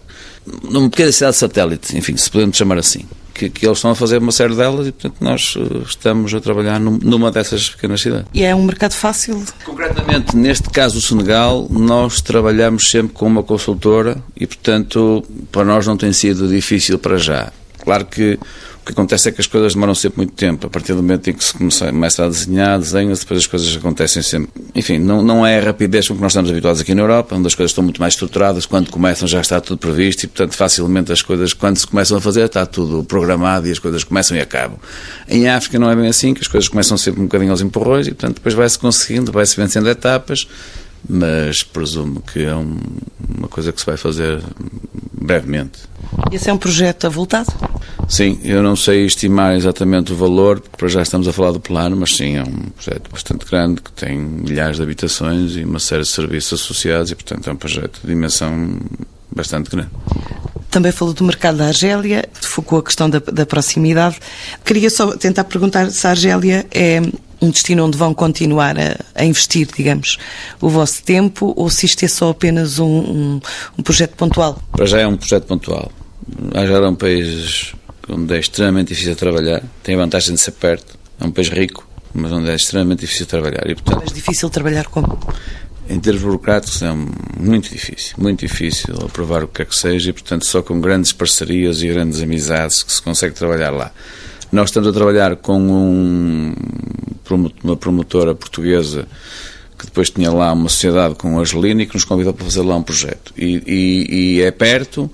numa 0.62 0.90
pequena 0.90 1.12
cidade 1.12 1.36
satélite, 1.36 1.96
enfim, 1.96 2.16
se 2.16 2.30
podemos 2.30 2.56
chamar 2.56 2.78
assim, 2.78 3.04
que, 3.32 3.48
que, 3.48 3.66
eles 3.66 3.78
estão 3.78 3.90
a 3.90 3.94
fazer 3.94 4.18
uma 4.18 4.30
série 4.30 4.54
delas 4.54 4.86
e, 4.86 4.92
portanto, 4.92 5.16
nós 5.20 5.56
uh, 5.56 5.82
estamos 5.86 6.32
a 6.32 6.40
trabalhar 6.40 6.78
num, 6.78 6.98
numa 7.02 7.30
dessas 7.30 7.70
pequenas 7.70 8.00
cidades. 8.00 8.26
E 8.32 8.44
é 8.44 8.54
um 8.54 8.62
mercado 8.62 8.92
fácil? 8.92 9.42
Concretamente, 9.64 10.36
neste 10.36 10.70
caso, 10.70 10.98
o 10.98 11.00
Senegal, 11.00 11.66
nós 11.70 12.20
trabalhamos 12.20 12.90
sempre 12.90 13.12
com 13.12 13.26
uma 13.26 13.42
consultora 13.42 14.22
e, 14.36 14.46
portanto, 14.46 15.24
para 15.50 15.64
nós 15.64 15.86
não 15.86 15.96
tem 15.96 16.12
sido 16.12 16.48
difícil 16.48 16.98
para 16.98 17.16
já. 17.16 17.52
Claro 17.82 18.06
que 18.06 18.38
o 18.84 18.86
que 18.86 18.92
acontece 18.92 19.30
é 19.30 19.32
que 19.32 19.40
as 19.40 19.46
coisas 19.46 19.72
demoram 19.72 19.94
sempre 19.94 20.18
muito 20.18 20.34
tempo. 20.34 20.66
A 20.66 20.70
partir 20.70 20.92
do 20.92 21.02
momento 21.02 21.30
em 21.30 21.32
que 21.32 21.42
se 21.42 21.54
começa, 21.54 22.22
a 22.22 22.28
desenhar, 22.28 22.78
desenha 22.78 23.14
depois 23.14 23.40
as 23.40 23.46
coisas 23.46 23.74
acontecem 23.74 24.22
sempre. 24.22 24.50
Enfim, 24.74 24.98
não, 24.98 25.22
não 25.22 25.46
é 25.46 25.58
a 25.58 25.64
rapidez 25.64 26.06
com 26.06 26.14
que 26.14 26.20
nós 26.20 26.32
estamos 26.32 26.50
habituados 26.50 26.82
aqui 26.82 26.94
na 26.94 27.00
Europa, 27.00 27.34
onde 27.34 27.46
as 27.46 27.54
coisas 27.54 27.70
estão 27.70 27.82
muito 27.82 27.98
mais 27.98 28.12
estruturadas. 28.12 28.66
Quando 28.66 28.90
começam 28.90 29.26
já 29.26 29.40
está 29.40 29.58
tudo 29.58 29.78
previsto 29.78 30.24
e, 30.24 30.26
portanto, 30.26 30.54
facilmente 30.54 31.10
as 31.10 31.22
coisas, 31.22 31.54
quando 31.54 31.78
se 31.78 31.86
começam 31.86 32.18
a 32.18 32.20
fazer, 32.20 32.44
está 32.44 32.66
tudo 32.66 33.02
programado 33.04 33.66
e 33.66 33.70
as 33.70 33.78
coisas 33.78 34.04
começam 34.04 34.36
e 34.36 34.40
acabam. 34.40 34.78
Em 35.30 35.48
África 35.48 35.78
não 35.78 35.90
é 35.90 35.96
bem 35.96 36.08
assim, 36.08 36.34
que 36.34 36.42
as 36.42 36.48
coisas 36.48 36.68
começam 36.68 36.98
sempre 36.98 37.22
um 37.22 37.24
bocadinho 37.24 37.52
aos 37.52 37.62
empurrões 37.62 38.06
e, 38.06 38.10
portanto, 38.10 38.34
depois 38.34 38.54
vai-se 38.54 38.78
conseguindo, 38.78 39.32
vai-se 39.32 39.56
vencendo 39.56 39.88
etapas, 39.88 40.46
mas 41.08 41.62
presumo 41.62 42.20
que 42.20 42.44
é 42.44 42.54
um, 42.54 42.76
uma 43.38 43.48
coisa 43.48 43.72
que 43.72 43.80
se 43.80 43.86
vai 43.86 43.96
fazer 43.96 44.42
brevemente. 45.10 45.93
Esse 46.32 46.50
é 46.50 46.52
um 46.52 46.58
projeto 46.58 47.06
avultado? 47.06 47.52
Sim, 48.08 48.38
eu 48.44 48.62
não 48.62 48.76
sei 48.76 49.06
estimar 49.06 49.54
exatamente 49.54 50.12
o 50.12 50.16
valor, 50.16 50.60
porque 50.60 50.76
para 50.76 50.88
já 50.88 51.02
estamos 51.02 51.26
a 51.26 51.32
falar 51.32 51.52
do 51.52 51.60
plano, 51.60 51.96
mas 51.96 52.16
sim, 52.16 52.36
é 52.36 52.42
um 52.42 52.70
projeto 52.70 53.10
bastante 53.10 53.46
grande 53.46 53.80
que 53.80 53.92
tem 53.92 54.18
milhares 54.18 54.76
de 54.76 54.82
habitações 54.82 55.56
e 55.56 55.64
uma 55.64 55.78
série 55.78 56.02
de 56.02 56.08
serviços 56.08 56.60
associados 56.60 57.10
e, 57.10 57.14
portanto, 57.14 57.48
é 57.48 57.52
um 57.52 57.56
projeto 57.56 58.00
de 58.02 58.06
dimensão 58.06 58.78
bastante 59.34 59.70
grande. 59.70 59.90
Também 60.70 60.92
falou 60.92 61.14
do 61.14 61.24
mercado 61.24 61.58
da 61.58 61.66
Argélia, 61.66 62.28
focou 62.40 62.80
a 62.80 62.82
questão 62.82 63.08
da, 63.08 63.20
da 63.20 63.46
proximidade. 63.46 64.18
Queria 64.64 64.90
só 64.90 65.16
tentar 65.16 65.44
perguntar 65.44 65.90
se 65.90 66.06
a 66.06 66.10
Argélia 66.10 66.66
é 66.72 67.00
um 67.40 67.50
destino 67.50 67.84
onde 67.84 67.96
vão 67.96 68.12
continuar 68.14 68.76
a, 68.78 68.96
a, 69.14 69.24
investir, 69.24 69.68
digamos, 69.76 70.18
o 70.60 70.68
vosso 70.68 71.02
tempo 71.02 71.52
ou 71.56 71.70
se 71.70 71.86
isto 71.86 72.04
é 72.04 72.08
só 72.08 72.30
apenas 72.30 72.78
um, 72.78 72.86
um, 72.86 73.40
um 73.78 73.82
projeto 73.82 74.16
pontual? 74.16 74.58
Para 74.72 74.86
já 74.86 75.00
é 75.00 75.06
um 75.06 75.16
projeto 75.16 75.44
pontual. 75.44 75.92
A 76.54 76.60
Argélia 76.60 76.86
é 76.86 76.88
um 76.88 76.94
país 76.94 77.74
onde 78.08 78.34
é 78.34 78.38
extremamente 78.38 78.88
difícil 78.88 79.16
trabalhar, 79.16 79.62
tem 79.82 79.94
a 79.94 79.98
vantagem 79.98 80.34
de 80.34 80.40
ser 80.40 80.52
perto, 80.52 80.98
é 81.20 81.24
um 81.24 81.30
país 81.30 81.48
rico, 81.48 81.86
mas 82.12 82.32
onde 82.32 82.50
é 82.50 82.54
extremamente 82.54 83.00
difícil 83.00 83.26
trabalhar. 83.26 83.68
E, 83.68 83.74
portanto, 83.74 84.02
mas 84.04 84.12
difícil 84.12 84.50
trabalhar 84.50 84.86
como? 84.86 85.18
Em 85.88 86.00
termos 86.00 86.22
burocráticos 86.22 86.82
é 86.82 86.92
muito 87.38 87.68
difícil, 87.70 88.14
muito 88.18 88.40
difícil 88.40 88.94
aprovar 89.04 89.44
o 89.44 89.48
que 89.48 89.54
quer 89.54 89.66
que 89.66 89.76
seja 89.76 90.10
e, 90.10 90.12
portanto, 90.12 90.46
só 90.46 90.62
com 90.62 90.80
grandes 90.80 91.12
parcerias 91.12 91.82
e 91.82 91.88
grandes 91.88 92.22
amizades 92.22 92.82
que 92.82 92.92
se 92.92 93.02
consegue 93.02 93.34
trabalhar 93.34 93.70
lá. 93.70 93.92
Nós 94.50 94.70
estamos 94.70 94.88
a 94.88 94.92
trabalhar 94.92 95.36
com 95.36 95.60
um, 95.60 96.54
uma 97.62 97.76
promotora 97.76 98.34
portuguesa 98.34 99.06
que 99.78 99.86
depois 99.86 100.08
tinha 100.08 100.30
lá 100.30 100.52
uma 100.52 100.68
sociedade 100.68 101.16
com 101.16 101.34
o 101.34 101.40
Angelino 101.40 101.80
e 101.80 101.86
que 101.86 101.94
nos 101.94 102.04
convidou 102.04 102.32
para 102.32 102.44
fazer 102.44 102.62
lá 102.62 102.76
um 102.76 102.82
projeto. 102.82 103.34
E, 103.36 103.62
e, 103.66 104.36
e 104.36 104.42
é 104.42 104.50
perto, 104.50 105.10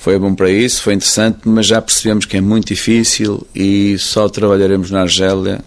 foi 0.00 0.18
bom 0.18 0.34
para 0.34 0.50
isso, 0.50 0.82
foi 0.82 0.94
interessante, 0.94 1.40
mas 1.44 1.66
já 1.66 1.80
percebemos 1.80 2.24
que 2.24 2.34
é 2.34 2.40
muito 2.40 2.68
difícil 2.68 3.46
e 3.54 3.98
só 3.98 4.30
trabalharemos 4.30 4.90
na 4.90 5.02
Argélia 5.02 5.60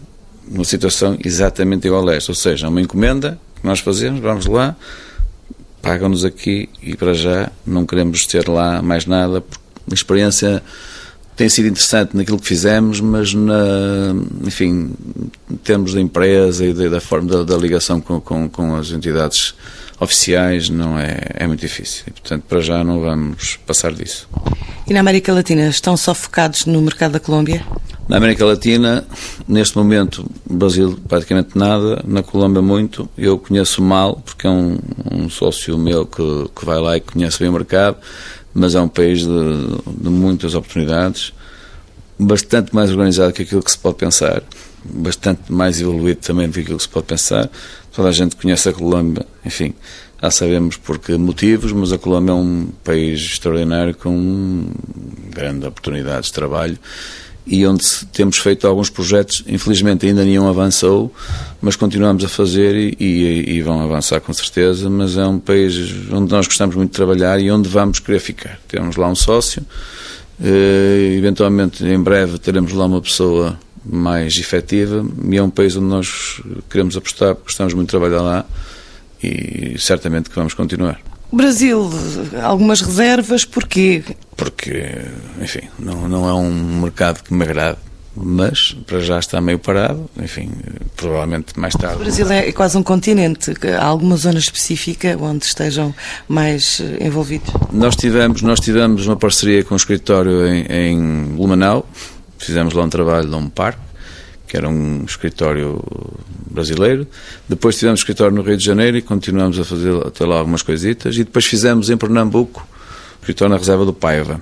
numa 0.49 0.65
situação 0.65 1.15
exatamente 1.23 1.85
igual 1.85 2.09
a 2.09 2.15
esta. 2.15 2.31
Ou 2.31 2.35
seja, 2.35 2.67
uma 2.67 2.81
encomenda 2.81 3.39
que 3.55 3.63
nós 3.63 3.79
fazemos, 3.79 4.19
vamos 4.21 4.47
lá, 4.47 4.75
pagam-nos 5.83 6.25
aqui 6.25 6.67
e 6.81 6.95
para 6.95 7.13
já 7.13 7.51
não 7.63 7.85
queremos 7.85 8.25
ter 8.25 8.49
lá 8.49 8.81
mais 8.81 9.05
nada, 9.05 9.39
porque 9.39 9.61
a 9.91 9.93
experiência 9.93 10.63
tem 11.35 11.49
sido 11.49 11.67
interessante 11.67 12.15
naquilo 12.15 12.39
que 12.39 12.47
fizemos, 12.47 12.99
mas 12.99 13.33
na, 13.33 14.15
enfim, 14.45 14.91
em 15.49 15.55
termos 15.57 15.93
da 15.93 16.01
empresa 16.01 16.65
e 16.65 16.73
da, 16.73 17.01
forma 17.01 17.29
da, 17.29 17.43
da 17.43 17.57
ligação 17.57 17.99
com, 17.99 18.21
com, 18.21 18.49
com 18.49 18.75
as 18.75 18.91
entidades 18.91 19.55
oficiais 19.99 20.69
não 20.69 20.97
é, 20.97 21.19
é 21.35 21.47
muito 21.47 21.61
difícil. 21.61 22.03
E, 22.07 22.11
portanto, 22.11 22.43
para 22.47 22.61
já 22.61 22.83
não 22.83 22.99
vamos 23.01 23.57
passar 23.65 23.93
disso. 23.93 24.27
E 24.87 24.93
na 24.93 24.99
América 24.99 25.33
Latina, 25.33 25.67
estão 25.67 25.95
só 25.95 26.13
focados 26.13 26.65
no 26.65 26.81
mercado 26.81 27.13
da 27.13 27.19
Colômbia? 27.19 27.65
Na 28.07 28.17
América 28.17 28.45
Latina, 28.45 29.05
neste 29.47 29.77
momento, 29.77 30.29
Brasil 30.49 30.99
praticamente 31.07 31.57
nada, 31.57 32.03
na 32.05 32.21
Colômbia 32.21 32.61
muito. 32.61 33.09
Eu 33.17 33.39
conheço 33.39 33.81
mal, 33.81 34.21
porque 34.25 34.45
é 34.45 34.49
um, 34.49 34.77
um 35.09 35.29
sócio 35.29 35.77
meu 35.77 36.05
que, 36.05 36.49
que 36.53 36.65
vai 36.65 36.79
lá 36.79 36.97
e 36.97 37.01
conhece 37.01 37.39
bem 37.39 37.47
o 37.47 37.53
mercado, 37.53 37.97
mas 38.53 38.75
é 38.75 38.81
um 38.81 38.87
país 38.87 39.19
de, 39.19 40.03
de 40.03 40.09
muitas 40.09 40.53
oportunidades, 40.53 41.33
bastante 42.17 42.73
mais 42.73 42.89
organizado 42.91 43.33
que 43.33 43.41
aquilo 43.41 43.63
que 43.63 43.71
se 43.71 43.77
pode 43.77 43.97
pensar 43.97 44.43
bastante 44.85 45.51
mais 45.51 45.79
evoluído 45.79 46.19
também 46.19 46.47
do 46.47 46.53
que 46.53 46.59
aquilo 46.61 46.77
que 46.77 46.83
se 46.83 46.89
pode 46.89 47.05
pensar. 47.05 47.49
Toda 47.91 48.09
a 48.09 48.11
gente 48.11 48.35
conhece 48.35 48.69
a 48.69 48.73
Colômbia, 48.73 49.25
enfim, 49.45 49.73
já 50.21 50.31
sabemos 50.31 50.77
por 50.77 50.99
que 50.99 51.15
motivos, 51.17 51.71
mas 51.71 51.91
a 51.91 51.97
Colômbia 51.97 52.31
é 52.31 52.35
um 52.35 52.67
país 52.83 53.19
extraordinário 53.19 53.95
com 53.95 54.67
grandes 55.29 55.67
oportunidades 55.67 56.27
de 56.27 56.33
trabalho 56.33 56.77
e 57.45 57.65
onde 57.67 57.85
temos 58.13 58.37
feito 58.37 58.65
alguns 58.65 58.89
projetos, 58.89 59.43
infelizmente 59.47 60.05
ainda 60.05 60.23
nenhum 60.23 60.47
avançou, 60.47 61.13
mas 61.61 61.75
continuamos 61.75 62.23
a 62.23 62.29
fazer 62.29 62.75
e, 62.75 62.95
e, 62.99 63.55
e, 63.57 63.61
vão 63.61 63.81
avançar 63.81 64.21
com 64.21 64.31
certeza, 64.31 64.89
mas 64.89 65.17
é 65.17 65.25
um 65.25 65.39
país 65.39 65.77
onde 66.11 66.31
nós 66.31 66.47
gostamos 66.47 66.75
muito 66.75 66.91
de 66.91 66.95
trabalhar 66.95 67.39
e 67.39 67.51
onde 67.51 67.67
vamos 67.67 67.99
querer 67.99 68.19
ficar. 68.19 68.59
Temos 68.67 68.95
lá 68.95 69.09
um 69.09 69.15
sócio, 69.15 69.65
eh, 70.41 71.15
eventualmente 71.17 71.85
em 71.85 72.01
breve 72.01 72.37
teremos 72.37 72.71
lá 72.71 72.85
uma 72.85 73.01
pessoa 73.01 73.59
mais 73.85 74.37
efetiva 74.37 75.05
e 75.29 75.37
é 75.37 75.43
um 75.43 75.49
país 75.49 75.75
onde 75.75 75.87
nós 75.87 76.41
queremos 76.69 76.95
apostar, 76.95 77.35
porque 77.35 77.49
gostamos 77.49 77.73
muito 77.73 77.87
de 77.87 77.91
trabalhar 77.91 78.21
lá 78.21 78.45
e 79.21 79.75
certamente 79.77 80.29
que 80.29 80.35
vamos 80.35 80.53
continuar. 80.53 81.12
O 81.33 81.35
Brasil, 81.35 81.89
algumas 82.43 82.79
reservas, 82.81 83.43
porquê? 83.43 84.03
Porque, 84.37 85.01
enfim, 85.41 85.61
não, 85.79 86.07
não 86.07 86.29
é 86.29 86.33
um 86.35 86.79
mercado 86.79 87.23
que 87.23 87.33
me 87.33 87.43
agrade, 87.43 87.79
mas 88.15 88.77
para 88.85 88.99
já 88.99 89.17
está 89.17 89.41
meio 89.41 89.57
parado, 89.57 90.07
enfim, 90.21 90.51
provavelmente 90.95 91.59
mais 91.59 91.73
tarde. 91.73 91.95
O 91.95 91.99
Brasil 92.01 92.31
é 92.31 92.51
quase 92.51 92.77
um 92.77 92.83
continente, 92.83 93.51
há 93.79 93.83
alguma 93.83 94.15
zona 94.15 94.37
específica 94.37 95.17
onde 95.19 95.45
estejam 95.45 95.91
mais 96.27 96.79
eh, 96.79 97.07
envolvidos? 97.07 97.51
Nós 97.71 97.95
tivemos, 97.95 98.43
nós 98.43 98.59
tivemos 98.59 99.07
uma 99.07 99.15
parceria 99.15 99.63
com 99.63 99.73
o 99.73 99.77
escritório 99.77 100.45
em, 100.45 100.67
em 100.69 101.35
Lumanau, 101.35 101.89
fizemos 102.37 102.75
lá 102.75 102.83
um 102.83 102.89
trabalho 102.89 103.27
num 103.27 103.49
parque, 103.49 103.79
que 104.53 104.57
era 104.57 104.69
um 104.69 105.03
escritório 105.03 105.81
brasileiro. 106.45 107.07
Depois 107.49 107.75
tivemos 107.75 108.01
escritório 108.01 108.35
no 108.35 108.43
Rio 108.43 108.55
de 108.55 108.63
Janeiro 108.63 108.95
e 108.95 109.01
continuamos 109.01 109.57
a 109.57 109.65
fazer 109.65 109.95
até 110.05 110.23
lá 110.27 110.37
algumas 110.37 110.61
coisitas. 110.61 111.15
E 111.15 111.23
depois 111.23 111.43
fizemos 111.43 111.89
em 111.89 111.97
Pernambuco, 111.97 112.63
escritório 113.19 113.51
na 113.51 113.57
reserva 113.57 113.83
do 113.83 113.91
Paiva, 113.91 114.39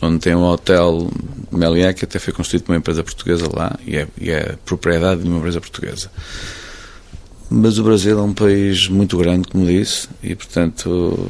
onde 0.00 0.20
tem 0.20 0.32
um 0.32 0.44
hotel 0.44 1.10
Meliá, 1.50 1.92
que 1.92 2.04
até 2.04 2.20
foi 2.20 2.32
construído 2.32 2.66
por 2.66 2.70
uma 2.70 2.78
empresa 2.78 3.02
portuguesa 3.02 3.50
lá 3.52 3.76
e 3.84 3.96
é, 3.96 4.06
e 4.20 4.30
é 4.30 4.54
propriedade 4.64 5.22
de 5.22 5.28
uma 5.28 5.38
empresa 5.38 5.60
portuguesa. 5.60 6.08
Mas 7.50 7.80
o 7.80 7.82
Brasil 7.82 8.16
é 8.16 8.22
um 8.22 8.32
país 8.32 8.86
muito 8.86 9.18
grande, 9.18 9.48
como 9.48 9.66
disse, 9.66 10.08
e 10.22 10.36
portanto 10.36 11.28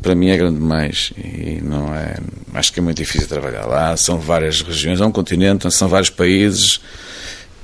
para 0.00 0.14
mim 0.14 0.30
é 0.30 0.38
grande 0.38 0.58
demais 0.58 1.12
e 1.18 1.60
não 1.60 1.94
é 1.94 2.16
acho 2.54 2.72
que 2.72 2.80
é 2.80 2.82
muito 2.82 2.96
difícil 2.96 3.26
trabalhar 3.26 3.66
lá 3.66 3.96
são 3.96 4.20
várias 4.20 4.62
regiões 4.62 5.00
é 5.00 5.04
um 5.04 5.10
continente 5.10 5.68
são 5.72 5.88
vários 5.88 6.08
países 6.08 6.80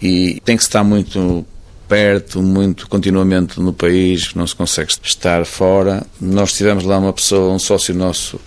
e 0.00 0.40
tem 0.44 0.56
que 0.56 0.62
estar 0.62 0.84
muito 0.84 1.46
perto, 1.88 2.42
muito 2.42 2.88
continuamente 2.88 3.60
no 3.60 3.72
país, 3.72 4.34
não 4.34 4.46
se 4.46 4.54
consegue 4.54 4.92
estar 5.02 5.44
fora. 5.44 6.04
Nós 6.20 6.52
tivemos 6.52 6.84
lá 6.84 6.98
uma 6.98 7.12
pessoa, 7.12 7.54
um 7.54 7.58
sócio 7.58 7.94
nosso, 7.94 8.40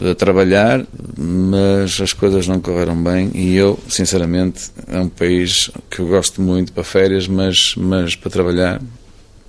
a 0.00 0.14
trabalhar, 0.14 0.84
mas 1.16 2.00
as 2.00 2.12
coisas 2.12 2.46
não 2.46 2.60
correram 2.60 3.02
bem 3.02 3.30
e 3.34 3.56
eu, 3.56 3.78
sinceramente, 3.88 4.70
é 4.86 5.00
um 5.00 5.08
país 5.08 5.70
que 5.90 6.00
eu 6.00 6.06
gosto 6.06 6.40
muito 6.40 6.72
para 6.72 6.84
férias, 6.84 7.26
mas, 7.26 7.74
mas 7.76 8.14
para 8.14 8.30
trabalhar, 8.30 8.80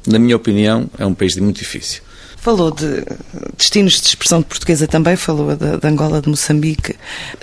na 0.07 0.17
minha 0.17 0.36
opinião, 0.36 0.89
é 0.98 1.05
um 1.05 1.13
país 1.13 1.36
muito 1.36 1.59
difícil. 1.59 2.01
Falou 2.41 2.72
de 2.72 3.03
destinos 3.58 4.00
de 4.00 4.08
expressão 4.08 4.41
portuguesa 4.41 4.88
também, 4.88 5.17
falou 5.17 5.55
de, 5.55 5.86
Angola, 5.86 6.22
de 6.22 6.29
Moçambique. 6.29 6.96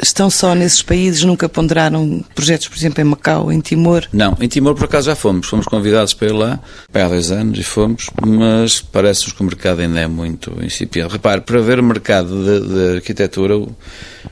Estão 0.02 0.30
só 0.30 0.54
nesses 0.54 0.82
países? 0.82 1.22
Nunca 1.22 1.48
ponderaram 1.48 2.24
projetos, 2.34 2.68
por 2.68 2.78
exemplo, 2.78 3.02
em 3.02 3.04
Macau, 3.04 3.52
em 3.52 3.60
Timor? 3.60 4.06
Não, 4.10 4.34
em 4.40 4.48
Timor 4.48 4.74
por 4.74 4.84
acaso 4.84 5.06
já 5.06 5.14
fomos. 5.14 5.48
Fomos 5.48 5.66
convidados 5.66 6.14
para 6.14 6.28
ir 6.28 6.32
lá, 6.32 6.60
há 6.94 7.08
dois 7.08 7.30
anos, 7.30 7.58
e 7.58 7.62
fomos, 7.62 8.08
mas 8.26 8.80
parece-nos 8.80 9.34
que 9.34 9.42
o 9.42 9.44
mercado 9.44 9.80
ainda 9.80 10.00
é 10.00 10.06
muito 10.06 10.56
incipiente. 10.64 11.12
Repare, 11.12 11.42
para 11.42 11.60
ver 11.60 11.82
mercado 11.82 12.42
de, 12.42 12.66
de 12.66 12.96
arquitetura, 12.96 13.58
por 13.58 13.76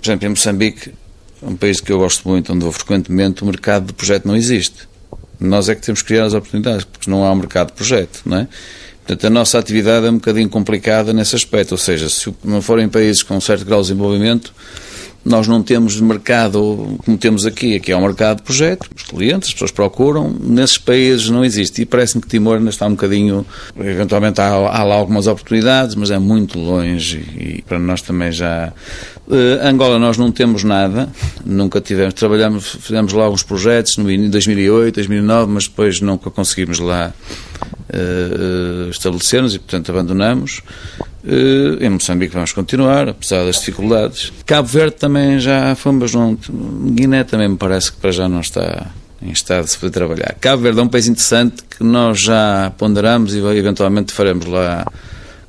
exemplo, 0.02 0.26
em 0.26 0.30
Moçambique, 0.30 0.94
um 1.42 1.56
país 1.56 1.78
que 1.78 1.92
eu 1.92 1.98
gosto 1.98 2.26
muito, 2.26 2.52
onde 2.54 2.62
vou 2.62 2.72
frequentemente, 2.72 3.42
o 3.42 3.46
mercado 3.46 3.88
de 3.88 3.92
projeto 3.92 4.26
não 4.26 4.34
existe. 4.34 4.88
Nós 5.38 5.68
é 5.68 5.74
que 5.74 5.82
temos 5.82 6.00
que 6.00 6.08
criar 6.08 6.24
as 6.24 6.32
oportunidades, 6.32 6.84
porque 6.84 7.10
não 7.10 7.22
há 7.22 7.30
um 7.30 7.36
mercado 7.36 7.66
de 7.66 7.74
projeto, 7.74 8.22
não 8.24 8.38
é? 8.38 8.48
Portanto, 9.06 9.26
a 9.26 9.30
nossa 9.30 9.58
atividade 9.58 10.06
é 10.06 10.10
um 10.10 10.14
bocadinho 10.14 10.48
complicada 10.48 11.12
nesse 11.12 11.36
aspecto, 11.36 11.72
ou 11.72 11.78
seja, 11.78 12.08
se 12.08 12.34
não 12.42 12.62
forem 12.62 12.88
países 12.88 13.22
com 13.22 13.36
um 13.36 13.40
certo 13.40 13.64
grau 13.64 13.82
de 13.82 13.88
desenvolvimento, 13.88 14.52
nós 15.24 15.48
não 15.48 15.62
temos 15.62 15.98
mercado 16.00 16.98
como 17.04 17.16
temos 17.16 17.46
aqui. 17.46 17.76
Aqui 17.76 17.90
é 17.90 17.96
um 17.96 18.02
mercado 18.02 18.38
de 18.38 18.42
projeto, 18.42 18.90
os 18.94 19.04
clientes, 19.04 19.48
as 19.48 19.52
pessoas 19.54 19.70
procuram. 19.70 20.30
Nesses 20.38 20.76
países 20.76 21.30
não 21.30 21.44
existe. 21.44 21.82
E 21.82 21.86
parece-me 21.86 22.20
que 22.20 22.28
Timor 22.28 22.58
ainda 22.58 22.68
está 22.68 22.86
um 22.86 22.90
bocadinho. 22.90 23.46
Eventualmente 23.78 24.40
há, 24.40 24.48
há, 24.48 24.84
lá 24.84 24.94
algumas 24.94 25.26
oportunidades, 25.26 25.94
mas 25.94 26.10
é 26.10 26.18
muito 26.18 26.58
longe 26.58 27.18
e, 27.38 27.62
para 27.62 27.78
nós 27.78 28.02
também 28.02 28.30
já. 28.30 28.72
Uh, 29.26 29.66
Angola 29.66 29.98
nós 29.98 30.18
não 30.18 30.30
temos 30.30 30.62
nada, 30.62 31.08
nunca 31.44 31.80
tivemos. 31.80 32.12
Trabalhamos, 32.12 32.76
fizemos 32.80 33.14
lá 33.14 33.24
alguns 33.24 33.42
projetos 33.42 33.96
no, 33.96 34.10
em 34.10 34.28
2008, 34.28 34.96
2009, 34.96 35.50
mas 35.50 35.66
depois 35.66 36.02
nunca 36.02 36.30
conseguimos 36.30 36.78
lá 36.78 37.14
uh, 37.90 39.54
e, 39.54 39.58
portanto, 39.58 39.90
abandonamos. 39.90 40.62
Uh, 41.24 41.82
em 41.82 41.88
Moçambique 41.88 42.34
vamos 42.34 42.52
continuar, 42.52 43.08
apesar 43.08 43.44
das 43.44 43.56
dificuldades. 43.56 44.32
Cabo 44.44 44.68
Verde 44.68 44.96
também 44.96 45.38
já 45.38 45.74
fomos, 45.74 46.14
não, 46.14 46.38
Guiné 46.90 47.24
também 47.24 47.48
me 47.48 47.56
parece 47.56 47.92
que 47.92 47.98
para 47.98 48.12
já 48.12 48.28
não 48.28 48.40
está 48.40 48.90
em 49.22 49.30
estado 49.30 49.64
de 49.64 49.70
se 49.70 49.78
poder 49.78 49.92
trabalhar. 49.92 50.36
Cabo 50.40 50.62
Verde 50.62 50.80
é 50.80 50.82
um 50.82 50.88
país 50.88 51.08
interessante 51.08 51.62
que 51.62 51.82
nós 51.82 52.20
já 52.20 52.72
ponderamos 52.76 53.34
e 53.34 53.38
eventualmente 53.38 54.12
faremos 54.12 54.44
lá 54.44 54.86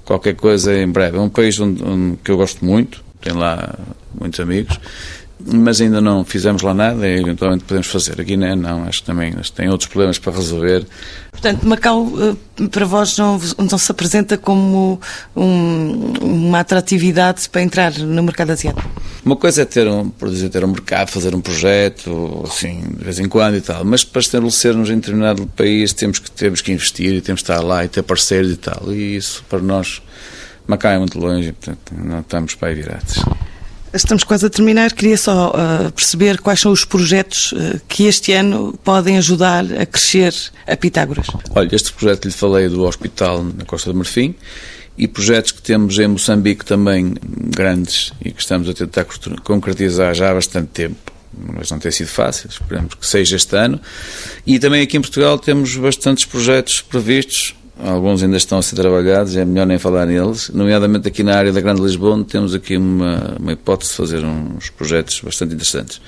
qualquer 0.05 0.35
coisa 0.35 0.77
em 0.77 0.87
breve. 0.87 1.17
É 1.17 1.19
um 1.19 1.29
país 1.29 1.59
onde, 1.59 1.83
onde 1.83 2.17
que 2.23 2.31
eu 2.31 2.37
gosto 2.37 2.63
muito, 2.63 3.03
tenho 3.19 3.37
lá 3.37 3.75
muitos 4.17 4.39
amigos 4.39 4.79
mas 5.45 5.79
ainda 5.79 6.01
não 6.01 6.25
fizemos 6.25 6.63
lá 6.63 6.73
nada 6.73 7.07
e 7.07 7.19
eventualmente 7.19 7.63
podemos 7.65 7.87
fazer. 7.87 8.19
A 8.19 8.23
Guiné 8.23 8.55
não, 8.55 8.83
acho 8.85 9.01
que 9.01 9.05
também 9.05 9.31
tem 9.53 9.69
outros 9.69 9.87
problemas 9.87 10.17
para 10.17 10.33
resolver. 10.33 10.85
Portanto, 11.31 11.67
Macau 11.67 12.11
eh, 12.19 12.67
para 12.67 12.85
vós 12.85 13.15
não, 13.17 13.39
não 13.57 13.77
se 13.77 13.91
apresenta 13.91 14.37
como 14.37 14.99
um, 15.35 16.13
uma 16.21 16.61
atratividade 16.61 17.47
para 17.49 17.61
entrar 17.61 17.93
no 17.93 18.23
mercado 18.23 18.51
asiático? 18.51 18.89
Uma 19.23 19.35
coisa 19.35 19.61
é 19.61 19.65
ter 19.65 19.87
um, 19.87 20.09
por 20.09 20.29
dizer, 20.29 20.49
ter 20.49 20.65
um 20.65 20.69
mercado, 20.69 21.09
fazer 21.09 21.35
um 21.35 21.41
projeto, 21.41 22.43
assim, 22.47 22.81
de 22.97 23.03
vez 23.03 23.19
em 23.19 23.27
quando 23.27 23.55
e 23.55 23.61
tal, 23.61 23.85
mas 23.85 24.03
para 24.03 24.21
estabelecermos 24.21 24.89
em 24.89 24.95
determinado 24.95 25.45
país 25.47 25.93
temos 25.93 26.17
que, 26.17 26.31
temos 26.31 26.61
que 26.61 26.71
investir 26.71 27.13
e 27.13 27.21
temos 27.21 27.41
que 27.41 27.51
estar 27.51 27.61
lá 27.61 27.85
e 27.85 27.87
ter 27.87 28.01
parceiros 28.01 28.51
e 28.51 28.57
tal, 28.57 28.91
e 28.91 29.15
isso 29.15 29.43
para 29.47 29.59
nós, 29.59 30.01
Macau 30.67 30.91
é 30.91 30.97
muito 30.97 31.19
longe, 31.19 31.51
portanto 31.51 31.93
não 32.03 32.21
estamos 32.21 32.55
para 32.55 32.69
aí 32.69 32.75
virados. 32.75 33.23
Estamos 33.95 34.25
quase 34.25 34.45
a 34.45 34.49
terminar. 34.49 34.91
Queria 34.91 35.17
só 35.17 35.51
uh, 35.51 35.91
perceber 35.91 36.41
quais 36.41 36.59
são 36.59 36.71
os 36.71 36.83
projetos 36.83 37.53
uh, 37.53 37.79
que 37.87 38.03
este 38.03 38.33
ano 38.33 38.77
podem 38.83 39.17
ajudar 39.17 39.63
a 39.63 39.85
crescer 39.85 40.33
a 40.67 40.75
Pitágoras. 40.75 41.27
Olha, 41.51 41.73
este 41.73 41.93
projeto 41.93 42.25
lhe 42.25 42.33
falei 42.33 42.67
do 42.67 42.83
hospital 42.83 43.41
na 43.41 43.63
Costa 43.63 43.91
do 43.91 43.97
Marfim 43.97 44.35
e 44.97 45.07
projetos 45.07 45.53
que 45.53 45.61
temos 45.61 45.97
em 45.97 46.07
Moçambique 46.07 46.65
também 46.65 47.15
grandes 47.23 48.11
e 48.23 48.31
que 48.31 48.41
estamos 48.41 48.67
a 48.67 48.73
tentar 48.73 49.05
concretizar 49.43 50.13
já 50.13 50.29
há 50.29 50.33
bastante 50.33 50.67
tempo. 50.67 51.13
Mas 51.37 51.71
não 51.71 51.79
tem 51.79 51.91
sido 51.91 52.07
fácil, 52.07 52.49
esperamos 52.49 52.95
que 52.95 53.05
seja 53.05 53.37
este 53.37 53.55
ano. 53.55 53.79
E 54.45 54.59
também 54.59 54.81
aqui 54.81 54.97
em 54.97 55.01
Portugal 55.01 55.39
temos 55.39 55.75
bastantes 55.77 56.25
projetos 56.25 56.81
previstos 56.81 57.55
alguns 57.83 58.23
ainda 58.23 58.37
estão 58.37 58.57
a 58.57 58.61
ser 58.61 58.75
trabalhados, 58.75 59.35
é 59.35 59.43
melhor 59.43 59.65
nem 59.65 59.77
falar 59.77 60.05
neles, 60.05 60.49
nomeadamente 60.53 61.07
aqui 61.07 61.23
na 61.23 61.35
área 61.35 61.51
da 61.51 61.59
Grande 61.59 61.81
Lisboa, 61.81 62.23
temos 62.23 62.53
aqui 62.53 62.77
uma, 62.77 63.35
uma 63.39 63.53
hipótese 63.53 63.91
de 63.91 63.97
fazer 63.97 64.23
uns 64.23 64.69
projetos 64.69 65.19
bastante 65.21 65.53
interessantes. 65.53 66.01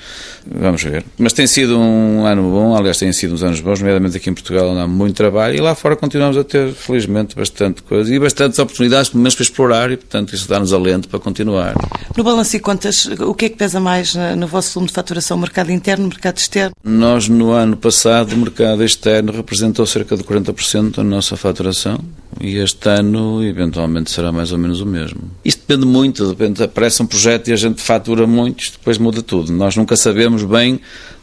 Vamos 0.46 0.82
ver. 0.82 1.04
Mas 1.18 1.32
tem 1.32 1.46
sido 1.46 1.78
um 1.78 2.24
ano 2.24 2.50
bom, 2.50 2.76
aliás, 2.76 2.98
têm 2.98 3.12
sido 3.12 3.34
uns 3.34 3.42
anos 3.42 3.60
bons, 3.60 3.80
nomeadamente 3.80 4.16
aqui 4.16 4.30
em 4.30 4.34
Portugal, 4.34 4.70
onde 4.70 4.80
há 4.80 4.86
muito 4.86 5.16
trabalho, 5.16 5.56
e 5.56 5.60
lá 5.60 5.74
fora 5.74 5.94
continuamos 5.94 6.36
a 6.36 6.44
ter, 6.44 6.72
felizmente, 6.72 7.36
bastante 7.36 7.82
coisa 7.82 8.14
e 8.14 8.18
bastantes 8.18 8.58
oportunidades, 8.58 9.10
pelo 9.10 9.22
menos 9.22 9.34
para 9.34 9.42
explorar, 9.42 9.90
e, 9.90 9.96
portanto, 9.96 10.34
isso 10.34 10.48
dá-nos 10.48 10.72
alento 10.72 11.08
para 11.08 11.18
continuar. 11.18 11.74
No 12.16 12.24
balanço 12.24 12.56
e 12.56 12.60
contas, 12.60 13.06
o 13.06 13.34
que 13.34 13.46
é 13.46 13.48
que 13.50 13.56
pesa 13.56 13.78
mais 13.78 14.14
no 14.36 14.46
vosso 14.46 14.74
volume 14.74 14.88
de 14.88 14.94
faturação? 14.94 15.36
Mercado 15.36 15.70
interno, 15.70 16.08
mercado 16.08 16.38
externo? 16.38 16.74
Nós, 16.82 17.28
no 17.28 17.52
ano 17.52 17.76
passado, 17.76 18.32
o 18.32 18.36
mercado 18.38 18.82
externo 18.82 19.32
representou 19.32 19.84
cerca 19.86 20.16
de 20.16 20.24
40% 20.24 20.96
da 20.96 21.04
nossa 21.04 21.36
faturação 21.36 21.57
faturação 21.58 21.98
e 22.40 22.56
este 22.56 22.88
ano, 22.88 23.42
eventualmente, 23.42 24.10
será 24.10 24.30
mais 24.30 24.52
ou 24.52 24.58
menos 24.58 24.80
o 24.80 24.86
mesmo. 24.86 25.20
Isto 25.44 25.62
depende 25.66 25.86
muito, 25.86 26.28
depende, 26.28 26.62
aparece 26.62 27.02
um 27.02 27.06
projeto 27.06 27.48
e 27.48 27.52
a 27.52 27.56
gente 27.56 27.82
fatura 27.82 28.26
muito, 28.26 28.62
isto 28.62 28.78
depois 28.78 28.96
muda 28.96 29.22
tudo. 29.22 29.52
Nós 29.52 29.74
nunca 29.74 29.96
sabemos 29.96 30.44
bem, 30.44 30.80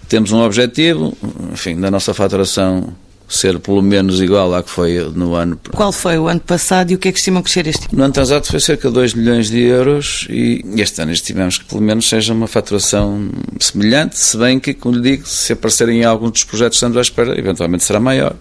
temos 0.09 0.31
um 0.31 0.41
objetivo, 0.41 1.17
enfim, 1.53 1.79
da 1.79 1.89
nossa 1.89 2.13
faturação 2.13 2.93
ser 3.27 3.57
pelo 3.59 3.81
menos 3.81 4.21
igual 4.21 4.53
à 4.53 4.61
que 4.61 4.69
foi 4.69 4.99
no 5.15 5.33
ano. 5.33 5.59
Qual 5.71 5.91
foi 5.91 6.17
o 6.19 6.27
ano 6.27 6.39
passado 6.41 6.91
e 6.91 6.95
o 6.95 6.97
que 6.97 7.07
é 7.07 7.11
que 7.11 7.17
estimam 7.17 7.41
crescer 7.41 7.65
este 7.65 7.87
ano? 7.87 7.97
No 7.97 8.03
ano 8.03 8.13
transato 8.13 8.47
foi 8.47 8.59
cerca 8.59 8.87
de 8.87 8.93
2 8.93 9.15
milhões 9.15 9.49
de 9.49 9.61
euros 9.61 10.27
e 10.29 10.63
este 10.77 11.01
ano 11.01 11.11
estimamos 11.11 11.57
que 11.57 11.65
pelo 11.65 11.81
menos 11.81 12.07
seja 12.07 12.33
uma 12.33 12.47
faturação 12.47 13.29
semelhante, 13.59 14.19
se 14.19 14.37
bem 14.37 14.59
que, 14.59 14.75
como 14.75 14.97
lhe 14.97 15.01
digo, 15.01 15.27
se 15.27 15.53
aparecerem 15.53 16.03
alguns 16.03 16.31
dos 16.31 16.43
projetos 16.43 16.77
que 16.77 16.85
estamos 16.85 16.97
à 16.97 17.01
espera, 17.01 17.39
eventualmente 17.39 17.83
será 17.83 17.99
maior. 17.99 18.35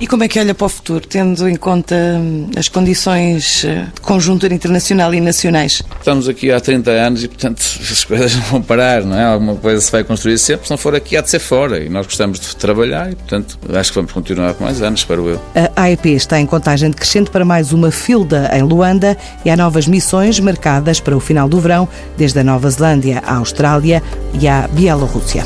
E 0.00 0.06
como 0.06 0.22
é 0.22 0.28
que 0.28 0.38
olha 0.38 0.54
para 0.54 0.66
o 0.66 0.68
futuro, 0.68 1.04
tendo 1.04 1.48
em 1.48 1.56
conta 1.56 1.96
hum, 1.96 2.48
as 2.56 2.68
condições 2.68 3.64
eh, 3.64 3.86
de 3.92 4.00
conjuntura 4.00 4.54
internacional 4.54 5.12
e 5.12 5.20
nacionais? 5.20 5.82
Estamos 5.98 6.28
aqui 6.28 6.52
há 6.52 6.60
30 6.60 6.88
anos 6.92 7.24
e, 7.24 7.28
portanto, 7.28 7.58
as 7.82 8.04
coisas 8.04 8.36
não 8.36 8.42
vão 8.42 8.62
parar, 8.62 9.02
não 9.02 9.18
é? 9.18 9.24
Alguma 9.24 9.56
coisa 9.56 9.80
se 9.80 9.90
vai 9.90 10.04
construir 10.04 10.38
sempre, 10.38 10.66
se 10.66 10.70
não 10.70 10.78
for 10.78 10.94
aqui, 10.94 11.16
há 11.16 11.20
de 11.20 11.28
ser 11.28 11.40
fora. 11.40 11.80
E 11.80 11.88
nós 11.88 12.06
gostamos 12.06 12.38
de 12.38 12.54
trabalhar 12.54 13.10
e, 13.10 13.16
portanto, 13.16 13.58
acho 13.74 13.90
que 13.90 13.96
vamos 13.96 14.12
continuar 14.12 14.54
por 14.54 14.62
mais 14.62 14.80
anos, 14.80 15.00
espero 15.00 15.28
eu. 15.28 15.42
A 15.74 15.82
AEP 15.82 16.10
está 16.10 16.38
em 16.38 16.46
contagem 16.46 16.90
decrescente 16.90 17.28
para 17.28 17.44
mais 17.44 17.72
uma 17.72 17.90
filda 17.90 18.48
em 18.54 18.62
Luanda 18.62 19.18
e 19.44 19.50
há 19.50 19.56
novas 19.56 19.88
missões 19.88 20.38
marcadas 20.38 21.00
para 21.00 21.16
o 21.16 21.20
final 21.20 21.48
do 21.48 21.58
verão, 21.58 21.88
desde 22.16 22.38
a 22.38 22.44
Nova 22.44 22.70
Zelândia 22.70 23.20
à 23.26 23.34
Austrália 23.34 24.00
e 24.40 24.46
à 24.46 24.68
Bielorrússia. 24.68 25.44